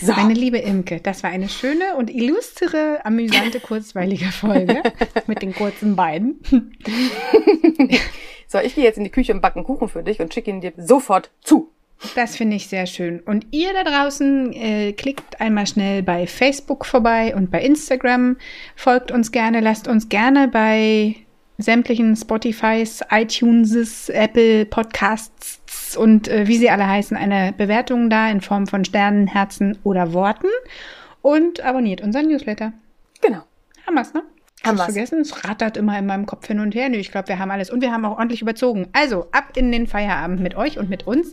So. 0.00 0.12
Meine 0.12 0.34
liebe 0.34 0.58
Imke, 0.58 1.00
das 1.00 1.22
war 1.22 1.30
eine 1.30 1.48
schöne 1.48 1.96
und 1.96 2.10
illustre, 2.10 3.00
amüsante, 3.04 3.60
kurzweilige 3.66 4.26
Folge 4.26 4.82
mit 5.26 5.42
den 5.42 5.54
kurzen 5.54 5.96
Beinen. 5.96 6.40
so, 8.46 8.58
ich 8.58 8.74
gehe 8.74 8.84
jetzt 8.84 8.98
in 8.98 9.04
die 9.04 9.10
Küche 9.10 9.32
und 9.32 9.40
backen 9.40 9.64
Kuchen 9.64 9.88
für 9.88 10.02
dich 10.02 10.20
und 10.20 10.34
schicke 10.34 10.50
ihn 10.50 10.60
dir 10.60 10.72
sofort 10.76 11.30
zu. 11.40 11.70
Das 12.14 12.36
finde 12.36 12.56
ich 12.56 12.66
sehr 12.66 12.86
schön. 12.86 13.20
Und 13.20 13.46
ihr 13.50 13.72
da 13.72 13.84
draußen 13.84 14.52
äh, 14.52 14.92
klickt 14.92 15.40
einmal 15.40 15.66
schnell 15.66 16.02
bei 16.02 16.26
Facebook 16.26 16.86
vorbei 16.86 17.34
und 17.34 17.50
bei 17.50 17.60
Instagram. 17.62 18.36
Folgt 18.74 19.12
uns 19.12 19.32
gerne, 19.32 19.60
lasst 19.60 19.86
uns 19.86 20.08
gerne 20.08 20.48
bei 20.48 21.16
sämtlichen 21.58 22.16
Spotifys, 22.16 23.02
iTunes, 23.10 24.08
Apple 24.08 24.64
Podcasts 24.64 25.96
und 25.96 26.28
äh, 26.28 26.46
wie 26.46 26.56
sie 26.56 26.70
alle 26.70 26.86
heißen, 26.86 27.16
eine 27.16 27.52
Bewertung 27.52 28.08
da 28.08 28.30
in 28.30 28.40
Form 28.40 28.66
von 28.66 28.84
Sternen, 28.84 29.26
Herzen 29.26 29.78
oder 29.84 30.14
Worten. 30.14 30.48
Und 31.22 31.60
abonniert 31.60 32.00
unseren 32.00 32.28
Newsletter. 32.28 32.72
Genau. 33.20 33.42
Wir's, 33.92 34.14
ne? 34.14 34.22
Haben 34.64 34.76
wir 34.76 34.84
vergessen? 34.84 35.20
Es 35.20 35.44
rattert 35.44 35.76
immer 35.76 35.98
in 35.98 36.06
meinem 36.06 36.26
Kopf 36.26 36.46
hin 36.46 36.60
und 36.60 36.74
her. 36.74 36.88
Nö, 36.88 36.98
ich 36.98 37.10
glaube, 37.10 37.28
wir 37.28 37.38
haben 37.38 37.50
alles. 37.50 37.70
Und 37.70 37.80
wir 37.80 37.92
haben 37.92 38.04
auch 38.04 38.18
ordentlich 38.18 38.42
überzogen. 38.42 38.88
Also, 38.92 39.26
ab 39.32 39.56
in 39.56 39.72
den 39.72 39.86
Feierabend 39.86 40.40
mit 40.40 40.54
euch 40.54 40.78
und 40.78 40.90
mit 40.90 41.06
uns. 41.06 41.32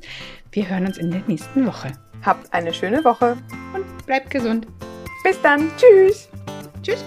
Wir 0.52 0.70
hören 0.70 0.86
uns 0.86 0.98
in 0.98 1.12
der 1.12 1.22
nächsten 1.28 1.66
Woche. 1.66 1.92
Habt 2.24 2.52
eine 2.54 2.74
schöne 2.74 3.04
Woche. 3.04 3.38
Und 3.74 4.06
bleibt 4.06 4.30
gesund. 4.30 4.68
Bis 5.24 5.42
dann. 5.42 5.70
Tschüss. 5.78 6.30
Tschüss. 6.82 7.04